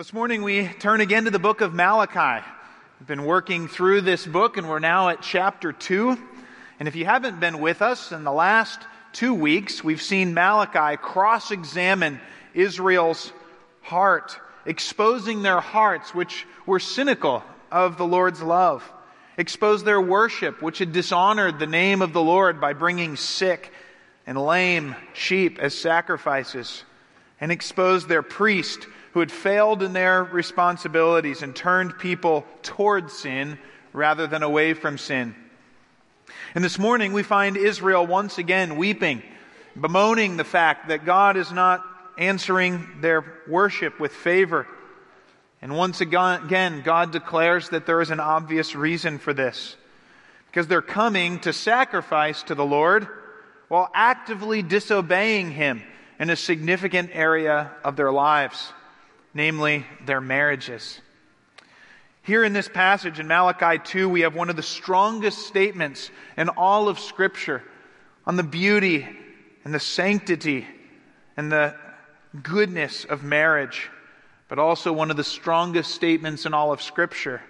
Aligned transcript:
This 0.00 0.14
morning 0.14 0.42
we 0.42 0.66
turn 0.66 1.02
again 1.02 1.26
to 1.26 1.30
the 1.30 1.38
book 1.38 1.60
of 1.60 1.74
Malachi. 1.74 2.42
We've 2.98 3.06
been 3.06 3.26
working 3.26 3.68
through 3.68 4.00
this 4.00 4.26
book 4.26 4.56
and 4.56 4.66
we're 4.66 4.78
now 4.78 5.10
at 5.10 5.20
chapter 5.20 5.74
2. 5.74 6.16
And 6.78 6.88
if 6.88 6.96
you 6.96 7.04
haven't 7.04 7.38
been 7.38 7.60
with 7.60 7.82
us 7.82 8.10
in 8.10 8.24
the 8.24 8.32
last 8.32 8.80
two 9.12 9.34
weeks, 9.34 9.84
we've 9.84 10.00
seen 10.00 10.32
Malachi 10.32 10.96
cross 10.96 11.50
examine 11.50 12.18
Israel's 12.54 13.30
heart, 13.82 14.40
exposing 14.64 15.42
their 15.42 15.60
hearts, 15.60 16.14
which 16.14 16.46
were 16.64 16.80
cynical 16.80 17.44
of 17.70 17.98
the 17.98 18.06
Lord's 18.06 18.40
love, 18.40 18.90
expose 19.36 19.84
their 19.84 20.00
worship, 20.00 20.62
which 20.62 20.78
had 20.78 20.92
dishonored 20.92 21.58
the 21.58 21.66
name 21.66 22.00
of 22.00 22.14
the 22.14 22.22
Lord 22.22 22.58
by 22.58 22.72
bringing 22.72 23.16
sick 23.16 23.70
and 24.26 24.42
lame 24.42 24.96
sheep 25.12 25.58
as 25.58 25.76
sacrifices, 25.76 26.84
and 27.38 27.52
expose 27.52 28.06
their 28.06 28.22
priest 28.22 28.86
who 29.12 29.20
had 29.20 29.32
failed 29.32 29.82
in 29.82 29.92
their 29.92 30.22
responsibilities 30.22 31.42
and 31.42 31.54
turned 31.54 31.98
people 31.98 32.44
toward 32.62 33.10
sin 33.10 33.58
rather 33.92 34.26
than 34.26 34.42
away 34.42 34.74
from 34.74 34.98
sin. 34.98 35.34
And 36.54 36.62
this 36.62 36.78
morning 36.78 37.12
we 37.12 37.22
find 37.22 37.56
Israel 37.56 38.06
once 38.06 38.38
again 38.38 38.76
weeping, 38.76 39.22
bemoaning 39.78 40.36
the 40.36 40.44
fact 40.44 40.88
that 40.88 41.04
God 41.04 41.36
is 41.36 41.50
not 41.50 41.84
answering 42.18 42.86
their 43.00 43.24
worship 43.48 43.98
with 43.98 44.12
favor. 44.12 44.66
And 45.60 45.76
once 45.76 46.00
again, 46.00 46.82
God 46.82 47.10
declares 47.10 47.70
that 47.70 47.86
there 47.86 48.00
is 48.00 48.10
an 48.10 48.20
obvious 48.20 48.76
reason 48.76 49.18
for 49.18 49.34
this. 49.34 49.76
Because 50.46 50.66
they're 50.66 50.82
coming 50.82 51.40
to 51.40 51.52
sacrifice 51.52 52.42
to 52.44 52.54
the 52.54 52.64
Lord 52.64 53.08
while 53.68 53.90
actively 53.94 54.62
disobeying 54.62 55.50
Him 55.50 55.82
in 56.18 56.30
a 56.30 56.36
significant 56.36 57.10
area 57.12 57.70
of 57.84 57.96
their 57.96 58.12
lives 58.12 58.72
namely 59.34 59.86
their 60.04 60.20
marriages. 60.20 61.00
Here 62.22 62.44
in 62.44 62.52
this 62.52 62.68
passage 62.68 63.18
in 63.18 63.26
Malachi 63.26 63.80
2, 63.82 64.08
we 64.08 64.20
have 64.22 64.34
one 64.34 64.50
of 64.50 64.56
the 64.56 64.62
strongest 64.62 65.46
statements 65.46 66.10
in 66.36 66.48
all 66.48 66.88
of 66.88 66.98
Scripture 66.98 67.62
on 68.26 68.36
the 68.36 68.42
beauty 68.42 69.08
and 69.64 69.74
the 69.74 69.80
sanctity 69.80 70.66
and 71.36 71.50
the 71.50 71.74
goodness 72.42 73.04
of 73.04 73.24
marriage, 73.24 73.88
but 74.48 74.58
also 74.58 74.92
one 74.92 75.10
of 75.10 75.16
the 75.16 75.24
strongest 75.24 75.92
statements 75.92 76.46
in 76.46 76.54
all 76.54 76.72
of 76.72 76.82
Scripture 76.82 77.40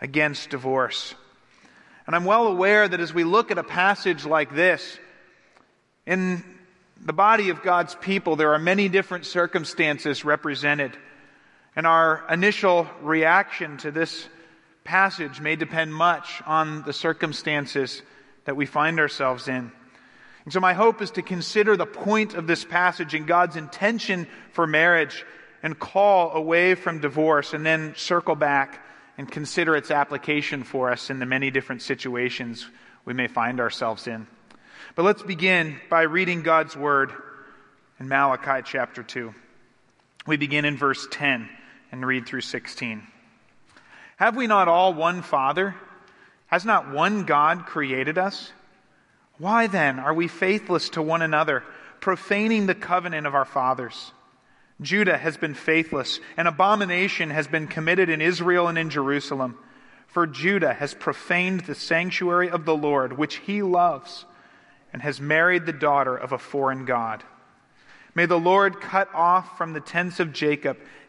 against 0.00 0.50
divorce. 0.50 1.14
And 2.06 2.16
I'm 2.16 2.24
well 2.24 2.48
aware 2.48 2.88
that 2.88 3.00
as 3.00 3.14
we 3.14 3.24
look 3.24 3.50
at 3.50 3.58
a 3.58 3.62
passage 3.62 4.26
like 4.26 4.54
this, 4.54 4.98
in 6.06 6.42
the 7.00 7.12
body 7.12 7.50
of 7.50 7.62
God's 7.62 7.94
people, 7.94 8.36
there 8.36 8.52
are 8.52 8.58
many 8.58 8.88
different 8.88 9.26
circumstances 9.26 10.24
represented. 10.24 10.96
And 11.80 11.86
our 11.86 12.26
initial 12.30 12.86
reaction 13.00 13.78
to 13.78 13.90
this 13.90 14.28
passage 14.84 15.40
may 15.40 15.56
depend 15.56 15.94
much 15.94 16.42
on 16.44 16.82
the 16.82 16.92
circumstances 16.92 18.02
that 18.44 18.54
we 18.54 18.66
find 18.66 19.00
ourselves 19.00 19.48
in. 19.48 19.72
And 20.44 20.52
so, 20.52 20.60
my 20.60 20.74
hope 20.74 21.00
is 21.00 21.10
to 21.12 21.22
consider 21.22 21.78
the 21.78 21.86
point 21.86 22.34
of 22.34 22.46
this 22.46 22.66
passage 22.66 23.14
and 23.14 23.26
God's 23.26 23.56
intention 23.56 24.26
for 24.52 24.66
marriage 24.66 25.24
and 25.62 25.78
call 25.78 26.32
away 26.32 26.74
from 26.74 27.00
divorce, 27.00 27.54
and 27.54 27.64
then 27.64 27.94
circle 27.96 28.34
back 28.34 28.84
and 29.16 29.32
consider 29.32 29.74
its 29.74 29.90
application 29.90 30.64
for 30.64 30.92
us 30.92 31.08
in 31.08 31.18
the 31.18 31.24
many 31.24 31.50
different 31.50 31.80
situations 31.80 32.68
we 33.06 33.14
may 33.14 33.26
find 33.26 33.58
ourselves 33.58 34.06
in. 34.06 34.26
But 34.96 35.04
let's 35.04 35.22
begin 35.22 35.80
by 35.88 36.02
reading 36.02 36.42
God's 36.42 36.76
word 36.76 37.10
in 37.98 38.06
Malachi 38.06 38.62
chapter 38.66 39.02
2. 39.02 39.34
We 40.26 40.36
begin 40.36 40.66
in 40.66 40.76
verse 40.76 41.08
10 41.10 41.48
and 41.92 42.06
read 42.06 42.26
through 42.26 42.42
16. 42.42 43.06
Have 44.16 44.36
we 44.36 44.46
not 44.46 44.68
all 44.68 44.94
one 44.94 45.22
Father? 45.22 45.74
Has 46.46 46.64
not 46.64 46.90
one 46.90 47.24
God 47.24 47.66
created 47.66 48.18
us? 48.18 48.52
Why 49.38 49.66
then 49.66 49.98
are 49.98 50.12
we 50.12 50.28
faithless 50.28 50.90
to 50.90 51.02
one 51.02 51.22
another, 51.22 51.64
profaning 52.00 52.66
the 52.66 52.74
covenant 52.74 53.26
of 53.26 53.34
our 53.34 53.44
fathers? 53.44 54.12
Judah 54.82 55.16
has 55.16 55.36
been 55.36 55.54
faithless, 55.54 56.20
and 56.36 56.48
abomination 56.48 57.30
has 57.30 57.46
been 57.46 57.66
committed 57.66 58.08
in 58.08 58.20
Israel 58.20 58.68
and 58.68 58.78
in 58.78 58.90
Jerusalem. 58.90 59.58
For 60.06 60.26
Judah 60.26 60.74
has 60.74 60.92
profaned 60.92 61.60
the 61.60 61.74
sanctuary 61.74 62.50
of 62.50 62.64
the 62.64 62.76
Lord, 62.76 63.16
which 63.16 63.36
he 63.36 63.62
loves, 63.62 64.24
and 64.92 65.02
has 65.02 65.20
married 65.20 65.66
the 65.66 65.72
daughter 65.72 66.16
of 66.16 66.32
a 66.32 66.38
foreign 66.38 66.84
God. 66.84 67.22
May 68.14 68.26
the 68.26 68.38
Lord 68.38 68.80
cut 68.80 69.08
off 69.14 69.56
from 69.56 69.72
the 69.72 69.80
tents 69.80 70.18
of 70.18 70.32
Jacob 70.32 70.78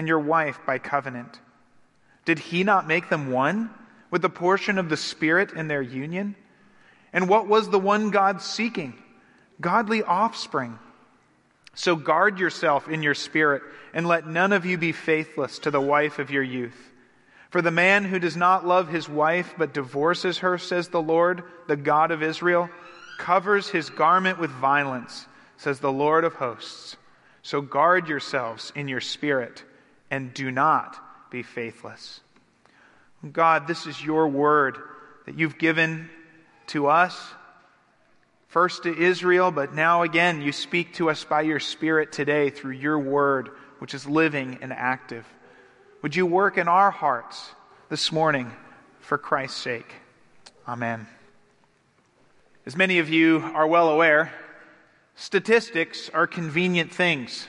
and 0.00 0.08
your 0.08 0.18
wife 0.18 0.58
by 0.64 0.78
covenant. 0.78 1.38
Did 2.24 2.38
he 2.38 2.64
not 2.64 2.88
make 2.88 3.10
them 3.10 3.30
one 3.30 3.68
with 4.10 4.22
the 4.22 4.30
portion 4.30 4.78
of 4.78 4.88
the 4.88 4.96
Spirit 4.96 5.52
in 5.52 5.68
their 5.68 5.82
union? 5.82 6.36
And 7.12 7.28
what 7.28 7.46
was 7.46 7.68
the 7.68 7.78
one 7.78 8.08
God 8.08 8.40
seeking? 8.40 8.94
Godly 9.60 10.02
offspring. 10.02 10.78
So 11.74 11.96
guard 11.96 12.38
yourself 12.38 12.88
in 12.88 13.02
your 13.02 13.14
spirit, 13.14 13.60
and 13.92 14.08
let 14.08 14.26
none 14.26 14.54
of 14.54 14.64
you 14.64 14.78
be 14.78 14.92
faithless 14.92 15.58
to 15.58 15.70
the 15.70 15.82
wife 15.82 16.18
of 16.18 16.30
your 16.30 16.42
youth. 16.42 16.90
For 17.50 17.60
the 17.60 17.70
man 17.70 18.04
who 18.06 18.18
does 18.18 18.38
not 18.38 18.66
love 18.66 18.88
his 18.88 19.06
wife 19.06 19.52
but 19.58 19.74
divorces 19.74 20.38
her, 20.38 20.56
says 20.56 20.88
the 20.88 21.02
Lord, 21.02 21.42
the 21.68 21.76
God 21.76 22.10
of 22.10 22.22
Israel, 22.22 22.70
covers 23.18 23.68
his 23.68 23.90
garment 23.90 24.38
with 24.38 24.50
violence 24.50 25.26
says 25.60 25.78
the 25.78 25.92
Lord 25.92 26.24
of 26.24 26.32
hosts. 26.32 26.96
So 27.42 27.60
guard 27.60 28.08
yourselves 28.08 28.72
in 28.74 28.88
your 28.88 29.02
spirit 29.02 29.62
and 30.10 30.34
do 30.34 30.50
not 30.50 30.96
be 31.30 31.42
faithless. 31.42 32.20
God, 33.32 33.66
this 33.66 33.86
is 33.86 34.02
your 34.02 34.28
word 34.28 34.78
that 35.26 35.38
you've 35.38 35.58
given 35.58 36.08
to 36.68 36.86
us, 36.86 37.18
first 38.48 38.84
to 38.84 38.96
Israel, 38.96 39.50
but 39.50 39.74
now 39.74 40.02
again 40.02 40.40
you 40.40 40.52
speak 40.52 40.94
to 40.94 41.10
us 41.10 41.24
by 41.24 41.42
your 41.42 41.60
Spirit 41.60 42.12
today 42.12 42.50
through 42.50 42.72
your 42.72 42.98
word, 42.98 43.50
which 43.78 43.94
is 43.94 44.06
living 44.06 44.58
and 44.62 44.72
active. 44.72 45.26
Would 46.02 46.16
you 46.16 46.26
work 46.26 46.58
in 46.58 46.66
our 46.66 46.90
hearts 46.90 47.50
this 47.88 48.10
morning 48.10 48.50
for 49.00 49.18
Christ's 49.18 49.60
sake? 49.60 49.92
Amen. 50.66 51.06
As 52.66 52.76
many 52.76 52.98
of 52.98 53.10
you 53.10 53.38
are 53.54 53.66
well 53.66 53.88
aware, 53.88 54.32
Statistics 55.20 56.08
are 56.14 56.26
convenient 56.26 56.90
things. 56.90 57.46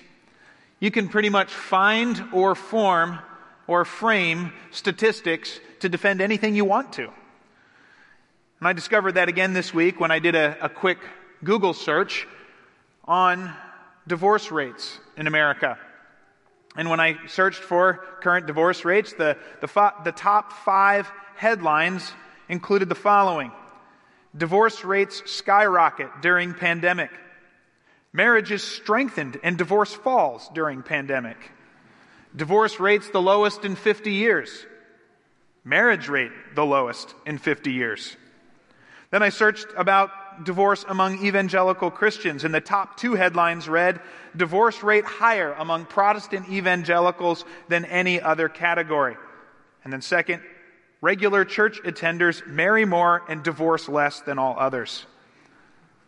You 0.82 0.90
can 0.90 1.10
pretty 1.10 1.30
much 1.30 1.54
find 1.54 2.22
or 2.34 2.56
form 2.56 3.20
or 3.68 3.86
frame 3.86 4.52
statistics 4.72 5.60
to 5.80 5.88
defend 5.88 6.22
anything 6.22 6.56
you 6.56 6.66
want 6.66 6.94
to. 6.94 7.04
And 7.04 8.68
I 8.68 8.74
discovered 8.74 9.14
that 9.14 9.30
again 9.30 9.54
this 9.54 9.74
week 9.76 10.00
when 10.00 10.10
I 10.10 10.18
did 10.18 10.34
a, 10.34 10.58
a 10.60 10.70
quick 10.70 10.98
Google 11.44 11.76
search 11.76 12.28
on 13.06 13.54
divorce 14.08 14.52
rates 14.52 15.00
in 15.18 15.28
America. 15.28 15.78
And 16.76 16.90
when 16.90 17.00
I 17.00 17.28
searched 17.28 17.60
for 17.60 18.04
current 18.22 18.48
divorce 18.48 18.84
rates, 18.84 19.14
the, 19.14 19.38
the, 19.60 19.94
the 20.04 20.12
top 20.12 20.52
five 20.52 21.12
headlines 21.36 22.12
included 22.50 22.90
the 22.90 22.96
following 22.96 23.52
Divorce 24.36 24.84
rates 24.84 25.30
skyrocket 25.30 26.10
during 26.22 26.54
pandemic. 26.56 27.12
Marriage 28.14 28.52
is 28.52 28.64
strengthened 28.64 29.40
and 29.44 29.58
divorce 29.58 29.94
falls 29.94 30.50
during 30.54 30.84
pandemic. 30.84 31.38
Divorce 32.36 32.80
rates 32.80 33.10
the 33.10 33.22
lowest 33.22 33.66
in 33.66 33.76
50 33.76 34.12
years. 34.12 34.66
Marriage 35.64 36.10
rate, 36.10 36.32
the 36.56 36.66
lowest 36.66 37.14
in 37.26 37.38
50 37.38 37.72
years. 37.72 38.16
Then 39.12 39.22
I 39.22 39.30
searched 39.30 39.68
about 39.78 40.10
divorce 40.44 40.86
among 40.88 41.26
evangelical 41.26 41.92
Christians, 41.92 42.44
and 42.44 42.54
the 42.54 42.62
top 42.62 42.98
two 42.98 43.16
headlines 43.16 43.68
read 43.68 44.00
Divorce 44.36 44.82
rate 44.82 45.04
higher 45.04 45.52
among 45.54 45.86
Protestant 45.86 46.50
evangelicals 46.50 47.44
than 47.68 47.84
any 47.86 48.22
other 48.22 48.48
category. 48.48 49.18
And 49.84 49.92
then, 49.92 50.02
second, 50.02 50.42
regular 51.02 51.44
church 51.44 51.82
attenders 51.84 52.46
marry 52.48 52.86
more 52.86 53.24
and 53.28 53.44
divorce 53.44 53.90
less 53.90 54.22
than 54.22 54.40
all 54.40 54.56
others. 54.58 55.06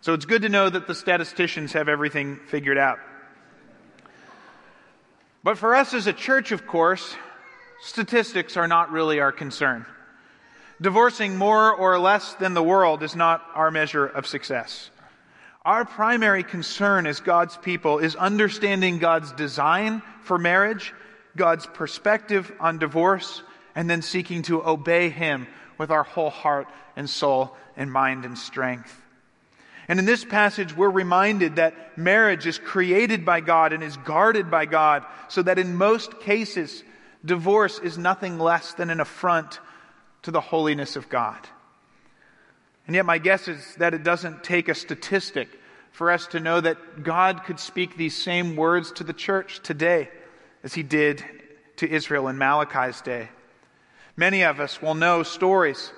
So 0.04 0.14
it's 0.14 0.26
good 0.26 0.42
to 0.42 0.50
know 0.50 0.70
that 0.70 0.86
the 0.86 0.96
statisticians 0.96 1.72
have 1.72 1.88
everything 1.88 2.36
figured 2.48 2.78
out. 2.78 3.00
But 5.46 5.58
for 5.58 5.74
us 5.74 5.94
as 5.94 6.08
a 6.08 6.12
church, 6.12 6.52
of 6.52 6.68
course, 6.68 7.16
statistics 7.84 8.58
are 8.58 8.68
not 8.68 8.92
really 8.92 9.22
our 9.22 9.32
concern. 9.32 9.86
Divorcing 10.82 11.38
more 11.38 11.74
or 11.74 11.98
less 12.00 12.34
than 12.34 12.54
the 12.54 12.62
world 12.62 13.02
is 13.02 13.16
not 13.16 13.46
our 13.56 13.72
measure 13.72 14.06
of 14.06 14.28
success. 14.28 14.90
Our 15.64 15.86
primary 15.86 16.44
concern 16.44 17.08
as 17.08 17.22
God's 17.22 17.56
people 17.56 18.00
is 18.00 18.18
understanding 18.18 19.00
God's 19.00 19.32
design 19.32 20.02
for 20.24 20.38
marriage, 20.38 20.94
God's 21.38 21.66
perspective 21.66 22.52
on 22.60 22.78
divorce, 22.78 23.42
and 23.74 23.90
then 23.90 24.02
seeking 24.02 24.42
to 24.44 24.68
obey 24.68 25.08
Him 25.08 25.48
with 25.78 25.92
our 25.92 26.04
whole 26.04 26.30
heart 26.30 26.68
and 26.98 27.10
soul 27.10 27.56
and 27.78 27.90
mind 27.90 28.26
and 28.26 28.38
strength. 28.38 29.00
And 29.88 30.00
in 30.00 30.06
this 30.06 30.24
passage, 30.24 30.76
we're 30.76 30.90
reminded 30.90 31.58
that 31.58 31.98
marriage 31.98 32.48
is 32.48 32.58
created 32.58 33.26
by 33.26 33.42
God 33.42 33.74
and 33.74 33.84
is 33.84 33.98
guarded 33.98 34.50
by 34.50 34.66
God, 34.66 35.06
so 35.28 35.42
that 35.42 35.60
in 35.60 35.76
most 35.76 36.20
cases, 36.22 36.84
divorce 37.26 37.80
is 37.80 37.98
nothing 37.98 38.40
less 38.40 38.74
than 38.74 38.90
an 38.90 39.00
affront 39.00 39.60
to 40.24 40.32
the 40.32 40.42
holiness 40.42 40.96
of 40.96 41.10
God. 41.10 41.38
And 42.88 42.96
yet, 42.96 43.06
my 43.06 43.18
guess 43.18 43.48
is 43.48 43.76
that 43.76 43.94
it 43.94 44.04
doesn't 44.04 44.44
take 44.44 44.70
a 44.70 44.76
statistic 44.76 45.50
for 45.92 46.12
us 46.12 46.28
to 46.28 46.40
know 46.40 46.60
that 46.60 47.04
God 47.04 47.44
could 47.44 47.60
speak 47.60 47.96
these 47.96 48.16
same 48.16 48.56
words 48.56 48.92
to 48.94 49.04
the 49.04 49.14
church 49.14 49.62
today 49.64 50.10
as 50.64 50.74
he 50.74 50.84
did 50.84 51.24
to 51.78 51.90
Israel 51.90 52.28
in 52.28 52.38
Malachi's 52.38 53.02
day. 53.02 53.30
Many 54.16 54.44
of 54.44 54.60
us 54.60 54.82
will 54.82 54.96
know 54.96 55.24
stories 55.24 55.92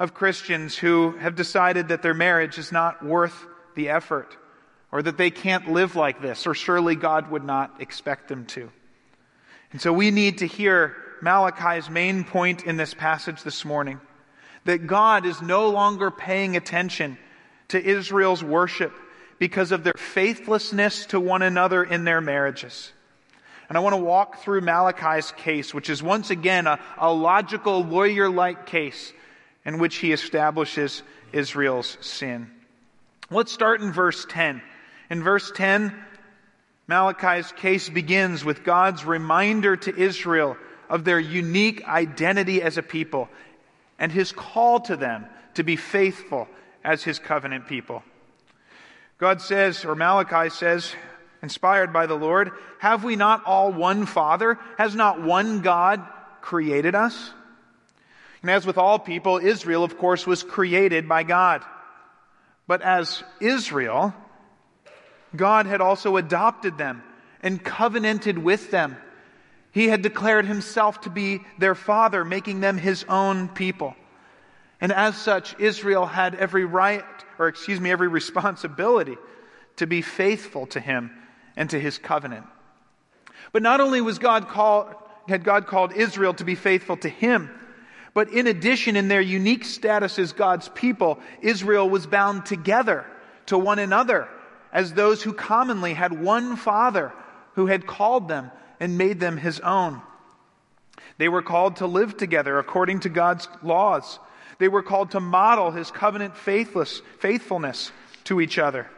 of 0.00 0.14
Christians 0.14 0.76
who 0.76 1.14
have 1.18 1.36
decided 1.36 1.88
that 1.88 2.00
their 2.00 2.14
marriage 2.14 2.56
is 2.56 2.72
not 2.72 3.04
worth 3.04 3.46
the 3.74 3.90
effort, 3.90 4.34
or 4.90 5.02
that 5.02 5.18
they 5.18 5.30
can't 5.30 5.70
live 5.70 5.94
like 5.94 6.22
this, 6.22 6.46
or 6.46 6.54
surely 6.54 6.96
God 6.96 7.30
would 7.30 7.44
not 7.44 7.82
expect 7.82 8.26
them 8.26 8.46
to. 8.46 8.72
And 9.72 9.80
so 9.80 9.92
we 9.92 10.10
need 10.10 10.38
to 10.38 10.46
hear 10.46 10.96
Malachi's 11.20 11.90
main 11.90 12.24
point 12.24 12.64
in 12.64 12.78
this 12.78 12.94
passage 12.94 13.42
this 13.42 13.62
morning 13.64 14.00
that 14.64 14.86
God 14.86 15.26
is 15.26 15.42
no 15.42 15.68
longer 15.68 16.10
paying 16.10 16.56
attention 16.56 17.18
to 17.68 17.82
Israel's 17.82 18.42
worship 18.42 18.94
because 19.38 19.70
of 19.70 19.84
their 19.84 19.94
faithlessness 19.94 21.06
to 21.06 21.20
one 21.20 21.42
another 21.42 21.84
in 21.84 22.04
their 22.04 22.22
marriages. 22.22 22.90
And 23.68 23.76
I 23.76 23.82
want 23.82 23.92
to 23.94 24.02
walk 24.02 24.42
through 24.42 24.62
Malachi's 24.62 25.30
case, 25.32 25.74
which 25.74 25.90
is 25.90 26.02
once 26.02 26.30
again 26.30 26.66
a, 26.66 26.80
a 26.98 27.12
logical 27.12 27.84
lawyer 27.84 28.30
like 28.30 28.64
case 28.64 29.12
in 29.64 29.78
which 29.78 29.96
he 29.96 30.12
establishes 30.12 31.02
Israel's 31.32 31.98
sin. 32.00 32.50
Let's 33.30 33.52
start 33.52 33.80
in 33.80 33.92
verse 33.92 34.26
10. 34.28 34.62
In 35.10 35.22
verse 35.22 35.52
10, 35.54 35.94
Malachi's 36.88 37.52
case 37.52 37.88
begins 37.88 38.44
with 38.44 38.64
God's 38.64 39.04
reminder 39.04 39.76
to 39.76 39.96
Israel 39.96 40.56
of 40.88 41.04
their 41.04 41.20
unique 41.20 41.86
identity 41.86 42.62
as 42.62 42.76
a 42.78 42.82
people 42.82 43.28
and 43.98 44.10
his 44.10 44.32
call 44.32 44.80
to 44.80 44.96
them 44.96 45.26
to 45.54 45.62
be 45.62 45.76
faithful 45.76 46.48
as 46.82 47.04
his 47.04 47.18
covenant 47.18 47.68
people. 47.68 48.02
God 49.18 49.40
says, 49.40 49.84
or 49.84 49.94
Malachi 49.94 50.48
says, 50.50 50.92
inspired 51.42 51.92
by 51.92 52.06
the 52.06 52.16
Lord, 52.16 52.50
have 52.78 53.04
we 53.04 53.14
not 53.16 53.44
all 53.44 53.70
one 53.70 54.06
Father? 54.06 54.58
Has 54.78 54.94
not 54.94 55.22
one 55.22 55.60
God 55.60 56.02
created 56.40 56.94
us? 56.94 57.32
And 58.42 58.50
as 58.50 58.66
with 58.66 58.78
all 58.78 58.98
people, 58.98 59.38
Israel, 59.38 59.84
of 59.84 59.98
course, 59.98 60.26
was 60.26 60.42
created 60.42 61.08
by 61.08 61.22
God. 61.22 61.62
But 62.66 62.82
as 62.82 63.22
Israel, 63.40 64.14
God 65.34 65.66
had 65.66 65.80
also 65.80 66.16
adopted 66.16 66.78
them 66.78 67.02
and 67.42 67.62
covenanted 67.62 68.38
with 68.38 68.70
them 68.70 68.96
he 69.72 69.88
had 69.88 70.02
declared 70.02 70.46
himself 70.46 71.02
to 71.02 71.10
be 71.10 71.42
their 71.58 71.74
father, 71.74 72.24
making 72.24 72.60
them 72.60 72.76
his 72.76 73.04
own 73.08 73.48
people. 73.48 73.94
And 74.80 74.92
as 74.92 75.16
such, 75.16 75.58
Israel 75.60 76.06
had 76.06 76.34
every 76.34 76.64
right, 76.64 77.04
or 77.38 77.48
excuse 77.48 77.80
me, 77.80 77.90
every 77.90 78.08
responsibility 78.08 79.16
to 79.76 79.86
be 79.86 80.02
faithful 80.02 80.66
to 80.68 80.80
him 80.80 81.10
and 81.56 81.70
to 81.70 81.78
his 81.78 81.98
covenant. 81.98 82.46
But 83.52 83.62
not 83.62 83.80
only 83.80 84.00
was 84.00 84.18
God 84.18 84.48
called, 84.48 84.94
had 85.28 85.44
God 85.44 85.66
called 85.66 85.92
Israel 85.92 86.34
to 86.34 86.44
be 86.44 86.54
faithful 86.54 86.96
to 86.98 87.08
him, 87.08 87.50
but 88.14 88.30
in 88.30 88.46
addition, 88.46 88.96
in 88.96 89.08
their 89.08 89.20
unique 89.20 89.64
status 89.64 90.18
as 90.18 90.32
God's 90.32 90.68
people, 90.70 91.20
Israel 91.42 91.88
was 91.88 92.06
bound 92.06 92.46
together 92.46 93.06
to 93.46 93.58
one 93.58 93.78
another 93.78 94.28
as 94.72 94.92
those 94.92 95.22
who 95.22 95.32
commonly 95.32 95.94
had 95.94 96.20
one 96.20 96.56
father 96.56 97.12
who 97.54 97.66
had 97.66 97.86
called 97.86 98.28
them 98.28 98.50
and 98.78 98.98
made 98.98 99.20
them 99.20 99.36
his 99.36 99.60
own. 99.60 100.00
They 101.18 101.28
were 101.28 101.42
called 101.42 101.76
to 101.76 101.86
live 101.86 102.16
together 102.16 102.58
according 102.58 103.00
to 103.00 103.08
God's 103.08 103.48
laws. 103.62 104.18
They 104.58 104.68
were 104.68 104.82
called 104.82 105.12
to 105.12 105.20
model 105.20 105.70
his 105.70 105.90
covenant 105.90 106.36
faithless, 106.36 107.02
faithfulness 107.18 107.92
to 108.24 108.40
each 108.40 108.58
other. 108.58 108.88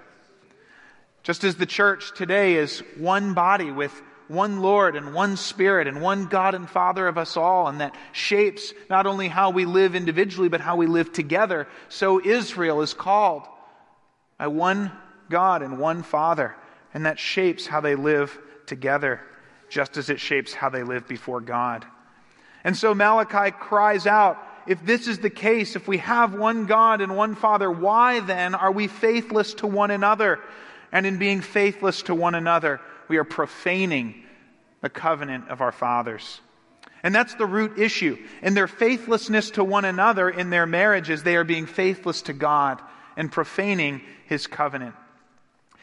Just 1.22 1.44
as 1.44 1.56
the 1.56 1.66
church 1.66 2.12
today 2.14 2.54
is 2.54 2.80
one 2.96 3.34
body 3.34 3.70
with 3.70 3.92
one 4.32 4.61
Lord 4.61 4.96
and 4.96 5.14
one 5.14 5.37
Spirit 5.37 5.87
and 5.87 6.00
one 6.00 6.26
God 6.26 6.55
and 6.55 6.69
Father 6.69 7.06
of 7.06 7.19
us 7.19 7.37
all, 7.37 7.69
and 7.69 7.81
that 7.81 7.94
shapes 8.12 8.73
not 8.88 9.06
only 9.06 9.29
how 9.29 9.50
we 9.50 9.64
live 9.64 9.94
individually, 9.94 10.49
but 10.49 10.61
how 10.61 10.76
we 10.76 10.87
live 10.87 11.12
together, 11.12 11.69
so 11.88 12.20
Israel 12.25 12.82
is 12.82 12.94
called 12.94 13.43
by 14.38 14.46
one 14.49 14.90
God 15.31 15.62
and 15.62 15.79
one 15.79 16.02
Father, 16.02 16.55
and 16.94 17.06
that 17.06 17.19
shapes 17.19 17.67
how 17.67 17.81
they 17.81 17.94
live 17.94 18.37
together 18.67 19.20
just 19.69 19.96
as 19.96 20.11
it 20.11 20.20
shapes 20.20 20.52
how 20.52 20.69
they 20.69 20.82
live 20.82 21.08
before 21.08 21.40
God. 21.40 21.87
And 22.64 22.76
so 22.76 22.94
Malachi 22.94 23.50
cries 23.50 24.06
out, 24.06 24.38
if 24.67 24.84
this 24.84 25.08
is 25.08 25.19
the 25.19 25.31
case, 25.31 25.75
if 25.75 25.88
we 25.88 25.99
have 25.99 26.34
one 26.34 26.67
God 26.67 27.01
and 27.01 27.17
one 27.17 27.34
Father, 27.34 27.70
why 27.70 28.20
then 28.20 28.55
are 28.55 28.70
we 28.70 28.86
faithless 28.86 29.55
to 29.55 29.67
one 29.67 29.91
another? 29.91 30.39
And 30.93 31.06
in 31.06 31.17
being 31.19 31.41
faithless 31.41 32.03
to 32.03 32.15
one 32.15 32.34
another, 32.34 32.81
we 33.12 33.19
are 33.19 33.24
profaning 33.24 34.14
the 34.81 34.88
covenant 34.88 35.50
of 35.50 35.60
our 35.60 35.70
fathers. 35.70 36.40
And 37.02 37.14
that's 37.14 37.34
the 37.34 37.44
root 37.44 37.78
issue. 37.78 38.16
In 38.40 38.54
their 38.54 38.66
faithlessness 38.66 39.50
to 39.50 39.64
one 39.64 39.84
another 39.84 40.31
in 40.31 40.48
their 40.48 40.64
marriages, 40.64 41.22
they 41.22 41.36
are 41.36 41.44
being 41.44 41.66
faithless 41.66 42.22
to 42.22 42.32
God 42.32 42.81
and 43.14 43.31
profaning 43.31 44.00
his 44.28 44.46
covenant. 44.46 44.94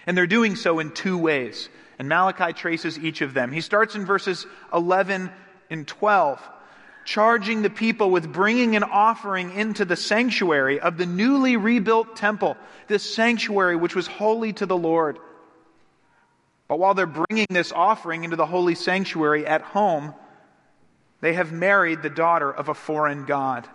And 0.08 0.18
they're 0.18 0.26
doing 0.26 0.56
so 0.56 0.80
in 0.80 0.90
two 0.90 1.20
ways. 1.20 1.70
And 2.00 2.10
Malachi 2.10 2.52
traces 2.52 2.98
each 2.98 3.22
of 3.22 3.36
them. 3.36 3.52
He 3.52 3.62
starts 3.62 3.94
in 3.94 4.08
verses 4.08 4.48
11 4.74 5.30
and 5.70 5.88
12, 5.88 6.42
charging 7.06 7.62
the 7.62 7.70
people 7.70 8.10
with 8.10 8.34
bringing 8.34 8.76
an 8.76 8.84
offering 8.84 9.54
into 9.54 9.86
the 9.86 9.96
sanctuary 9.96 10.80
of 10.80 10.98
the 10.98 11.06
newly 11.06 11.58
rebuilt 11.58 12.16
temple, 12.16 12.58
this 12.88 13.04
sanctuary 13.04 13.76
which 13.76 13.94
was 13.94 14.08
holy 14.08 14.52
to 14.54 14.66
the 14.66 14.76
Lord. 14.76 15.20
But 16.70 16.80
while 16.80 16.94
they're 16.94 17.08
bringing 17.08 17.48
this 17.50 17.74
offering 17.74 18.24
into 18.24 18.38
the 18.38 18.46
holy 18.46 18.76
sanctuary 18.76 19.46
at 19.46 19.62
home, 19.62 20.14
they 21.20 21.34
have 21.34 21.52
married 21.52 22.02
the 22.04 22.12
daughter 22.12 22.50
of 22.50 22.70
a 22.70 22.74
foreign 22.74 23.26
god. 23.26 23.68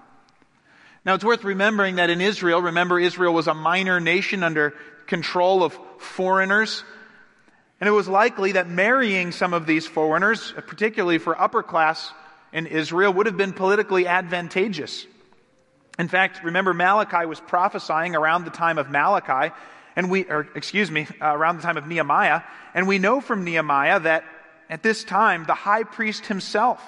Now, 1.04 1.14
it's 1.14 1.24
worth 1.24 1.44
remembering 1.44 1.96
that 1.96 2.08
in 2.08 2.22
Israel, 2.22 2.62
remember, 2.62 2.98
Israel 2.98 3.34
was 3.34 3.48
a 3.48 3.52
minor 3.52 4.00
nation 4.00 4.42
under 4.42 4.74
control 5.06 5.62
of 5.62 5.78
foreigners. 5.98 6.82
And 7.80 7.88
it 7.88 7.92
was 7.92 8.08
likely 8.08 8.52
that 8.52 8.70
marrying 8.70 9.32
some 9.32 9.52
of 9.52 9.66
these 9.66 9.86
foreigners, 9.86 10.54
particularly 10.66 11.18
for 11.18 11.38
upper 11.38 11.62
class 11.62 12.10
in 12.52 12.66
Israel, 12.66 13.12
would 13.12 13.26
have 13.26 13.36
been 13.36 13.52
politically 13.52 14.06
advantageous. 14.06 15.04
In 15.98 16.08
fact, 16.08 16.42
remember 16.44 16.72
Malachi 16.72 17.26
was 17.26 17.40
prophesying 17.40 18.14
around 18.14 18.44
the 18.44 18.50
time 18.50 18.78
of 18.78 18.88
Malachi, 18.88 19.52
and 19.96 20.10
we, 20.10 20.24
or 20.24 20.48
excuse 20.54 20.90
me, 20.90 21.06
uh, 21.20 21.36
around 21.36 21.56
the 21.56 21.62
time 21.62 21.76
of 21.76 21.86
Nehemiah, 21.86 22.42
and 22.74 22.88
we 22.88 22.98
know 22.98 23.20
from 23.20 23.44
Nehemiah 23.44 24.00
that 24.00 24.24
at 24.68 24.82
this 24.82 25.04
time 25.04 25.44
the 25.44 25.54
high 25.54 25.84
priest 25.84 26.26
himself 26.26 26.80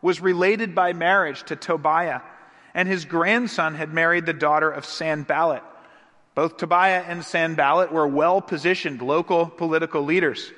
was 0.00 0.20
related 0.20 0.74
by 0.74 0.92
marriage 0.92 1.42
to 1.44 1.56
Tobiah, 1.56 2.20
and 2.74 2.88
his 2.88 3.04
grandson 3.04 3.74
had 3.74 3.92
married 3.92 4.26
the 4.26 4.32
daughter 4.32 4.70
of 4.70 4.84
Sanballat. 4.84 5.62
Both 6.34 6.56
Tobiah 6.56 7.04
and 7.06 7.24
Sanballat 7.24 7.92
were 7.92 8.06
well 8.06 8.40
positioned 8.40 9.02
local 9.02 9.46
political 9.46 10.02
leaders. 10.02 10.50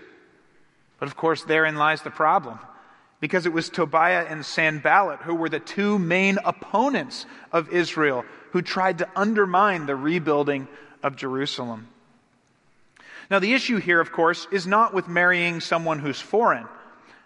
But 1.00 1.08
of 1.08 1.16
course, 1.16 1.42
therein 1.42 1.76
lies 1.76 2.02
the 2.02 2.10
problem. 2.10 2.58
because 3.24 3.46
it 3.46 3.54
was 3.54 3.70
Tobiah 3.70 4.26
and 4.28 4.44
Sanballat 4.44 5.20
who 5.20 5.34
were 5.34 5.48
the 5.48 5.58
two 5.58 5.98
main 5.98 6.38
opponents 6.44 7.24
of 7.52 7.72
Israel 7.72 8.22
who 8.52 8.60
tried 8.60 8.98
to 8.98 9.08
undermine 9.16 9.86
the 9.86 9.96
rebuilding 9.96 10.68
of 11.02 11.16
Jerusalem. 11.16 11.88
Now, 13.30 13.38
the 13.38 13.54
issue 13.54 13.78
here, 13.78 14.00
of 14.00 14.12
course, 14.12 14.46
is 14.50 14.66
not 14.66 14.94
with 14.94 15.08
marrying 15.08 15.60
someone 15.60 15.98
who's 15.98 16.20
foreign. 16.20 16.66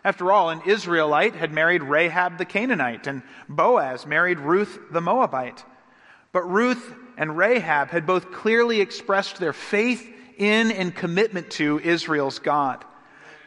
After 0.05 0.31
all, 0.31 0.51
an 0.51 0.63
Israelite 0.67 1.35
had 1.35 1.53
married 1.53 1.83
Rahab 1.83 2.39
the 2.39 2.45
Canaanite, 2.45 3.07
and 3.07 3.23
Boaz 3.49 4.07
married 4.07 4.39
Ruth 4.39 4.79
the 4.91 5.01
Moabite. 5.01 5.65
But 6.33 6.51
Ruth 6.51 6.95
and 7.17 7.37
Rahab 7.37 7.91
had 7.91 8.07
both 8.07 8.33
clearly 8.33 8.81
expressed 8.81 9.39
their 9.39 9.53
faith 9.53 10.09
in 10.37 10.71
and 10.71 10.95
commitment 10.95 11.51
to 11.53 11.81
Israel's 11.81 12.39
God. 12.39 12.85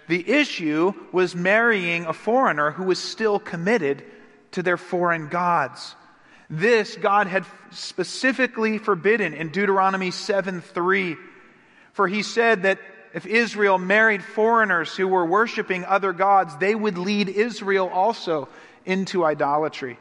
The 0.08 0.29
issue 0.29 0.93
was 1.13 1.36
marrying 1.36 2.05
a 2.05 2.13
foreigner 2.13 2.72
who 2.72 2.84
was 2.84 3.00
still 3.00 3.39
committed 3.39 4.03
to 4.51 4.62
their 4.62 4.77
foreign 4.77 5.29
gods. 5.29 5.96
This 6.50 6.98
God 6.98 7.27
had 7.27 7.46
specifically 7.70 8.77
forbidden 8.77 9.34
in 9.34 9.50
Deuteronomy 9.50 10.12
7 10.12 10.60
3. 10.60 11.15
For 11.93 12.07
he 12.07 12.24
said 12.24 12.63
that 12.63 12.79
if 13.13 13.25
Israel 13.25 13.77
married 13.77 14.24
foreigners 14.24 14.95
who 14.95 15.07
were 15.07 15.25
worshiping 15.25 15.83
other 15.86 16.13
gods, 16.13 16.55
they 16.57 16.74
would 16.74 16.98
lead 16.98 17.29
Israel 17.29 17.89
also 17.89 18.48
into 18.86 19.25
idolatry. 19.25 20.00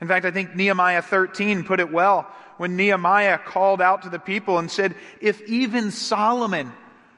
In 0.00 0.08
fact, 0.08 0.24
I 0.24 0.30
think 0.30 0.54
Nehemiah 0.54 1.02
13 1.02 1.64
put 1.64 1.80
it 1.80 1.92
well 1.92 2.26
when 2.56 2.76
Nehemiah 2.76 3.38
called 3.38 3.82
out 3.82 4.02
to 4.02 4.08
the 4.08 4.18
people 4.18 4.58
and 4.58 4.70
said, 4.70 4.94
If 5.20 5.42
even 5.42 5.90
Solomon, 5.90 6.72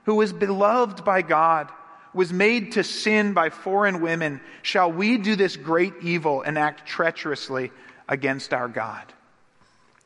who 0.05 0.17
was 0.17 0.33
beloved 0.33 1.05
by 1.05 1.23
God, 1.23 1.71
was 2.13 2.33
made 2.33 2.73
to 2.73 2.83
sin 2.83 3.33
by 3.35 3.51
foreign 3.51 4.01
women, 4.01 4.41
shall 4.63 4.91
we 4.91 5.19
do 5.19 5.37
this 5.37 5.57
great 5.57 5.95
evil 6.03 6.43
and 6.43 6.59
act 6.59 6.87
treacherously 6.87 7.71
against 8.09 8.53
our 8.53 8.69
God? 8.69 9.05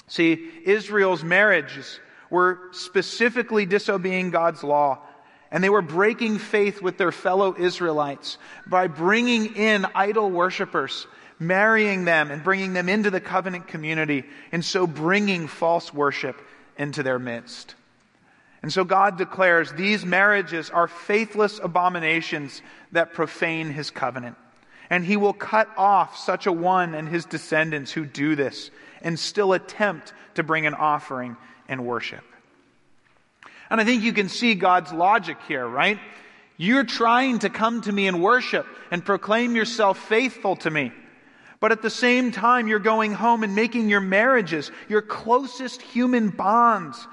See, 0.09 0.51
Israel's 0.65 1.25
marriages 1.25 2.01
were 2.33 2.59
specifically 2.73 3.67
disobeying 3.67 4.31
God's 4.31 4.65
law. 4.65 4.99
And 5.51 5.63
they 5.63 5.69
were 5.69 5.83
breaking 5.83 6.39
faith 6.39 6.81
with 6.81 6.97
their 6.97 7.13
fellow 7.13 7.55
Israelites 7.57 8.39
by 8.67 8.87
bringing 8.87 9.55
in 9.55 9.87
idol 9.95 10.31
worshippers, 10.31 11.07
marrying 11.39 12.07
them, 12.07 12.31
and 12.31 12.43
bringing 12.43 12.73
them 12.73 12.89
into 12.89 13.11
the 13.11 13.21
covenant 13.21 13.69
community, 13.69 14.25
and 14.51 14.65
so 14.65 14.87
bringing 14.87 15.47
false 15.47 15.93
worship 15.93 16.41
into 16.79 17.03
their 17.03 17.19
midst. 17.19 17.75
And 18.63 18.73
so 18.73 18.83
God 18.83 19.19
declares 19.19 19.71
these 19.73 20.07
marriages 20.07 20.71
are 20.71 20.89
faithless 20.89 21.61
abominations 21.63 22.63
that 22.93 23.13
profane 23.13 23.71
his 23.71 23.91
covenant. 23.91 24.37
And 24.89 25.05
he 25.05 25.19
will 25.19 25.35
cut 25.35 25.69
off 25.77 26.17
such 26.17 26.47
a 26.47 26.53
one 26.53 26.95
and 26.95 27.09
his 27.09 27.27
descendants 27.27 27.93
who 27.93 28.07
do 28.07 28.37
this 28.37 28.71
and 29.03 29.19
still 29.19 29.53
attempt 29.53 30.15
to 30.35 30.43
bring 30.43 30.65
an 30.65 30.75
offering 30.75 31.37
and 31.73 31.85
worship. 31.85 32.23
And 33.71 33.81
I 33.81 33.85
think 33.85 34.03
you 34.03 34.13
can 34.13 34.29
see 34.29 34.55
God's 34.55 34.93
logic 34.93 35.39
here, 35.49 35.67
right? 35.67 35.99
You're 36.59 36.85
trying 36.85 37.41
to 37.41 37.51
come 37.51 37.81
to 37.83 37.91
me 37.91 38.07
and 38.07 38.23
worship 38.23 38.67
and 38.91 39.05
proclaim 39.05 39.57
yourself 39.57 39.99
faithful 39.99 40.57
to 40.57 40.71
me. 40.71 40.93
But 41.59 41.73
at 41.73 41.81
the 41.81 41.91
same 41.91 42.31
time, 42.33 42.69
you're 42.69 42.79
going 42.79 43.15
home 43.15 43.43
and 43.43 43.55
making 43.55 43.89
your 43.89 44.01
marriages, 44.01 44.71
your 44.89 45.01
closest 45.01 45.81
human 45.81 46.29
bonds, 46.29 47.09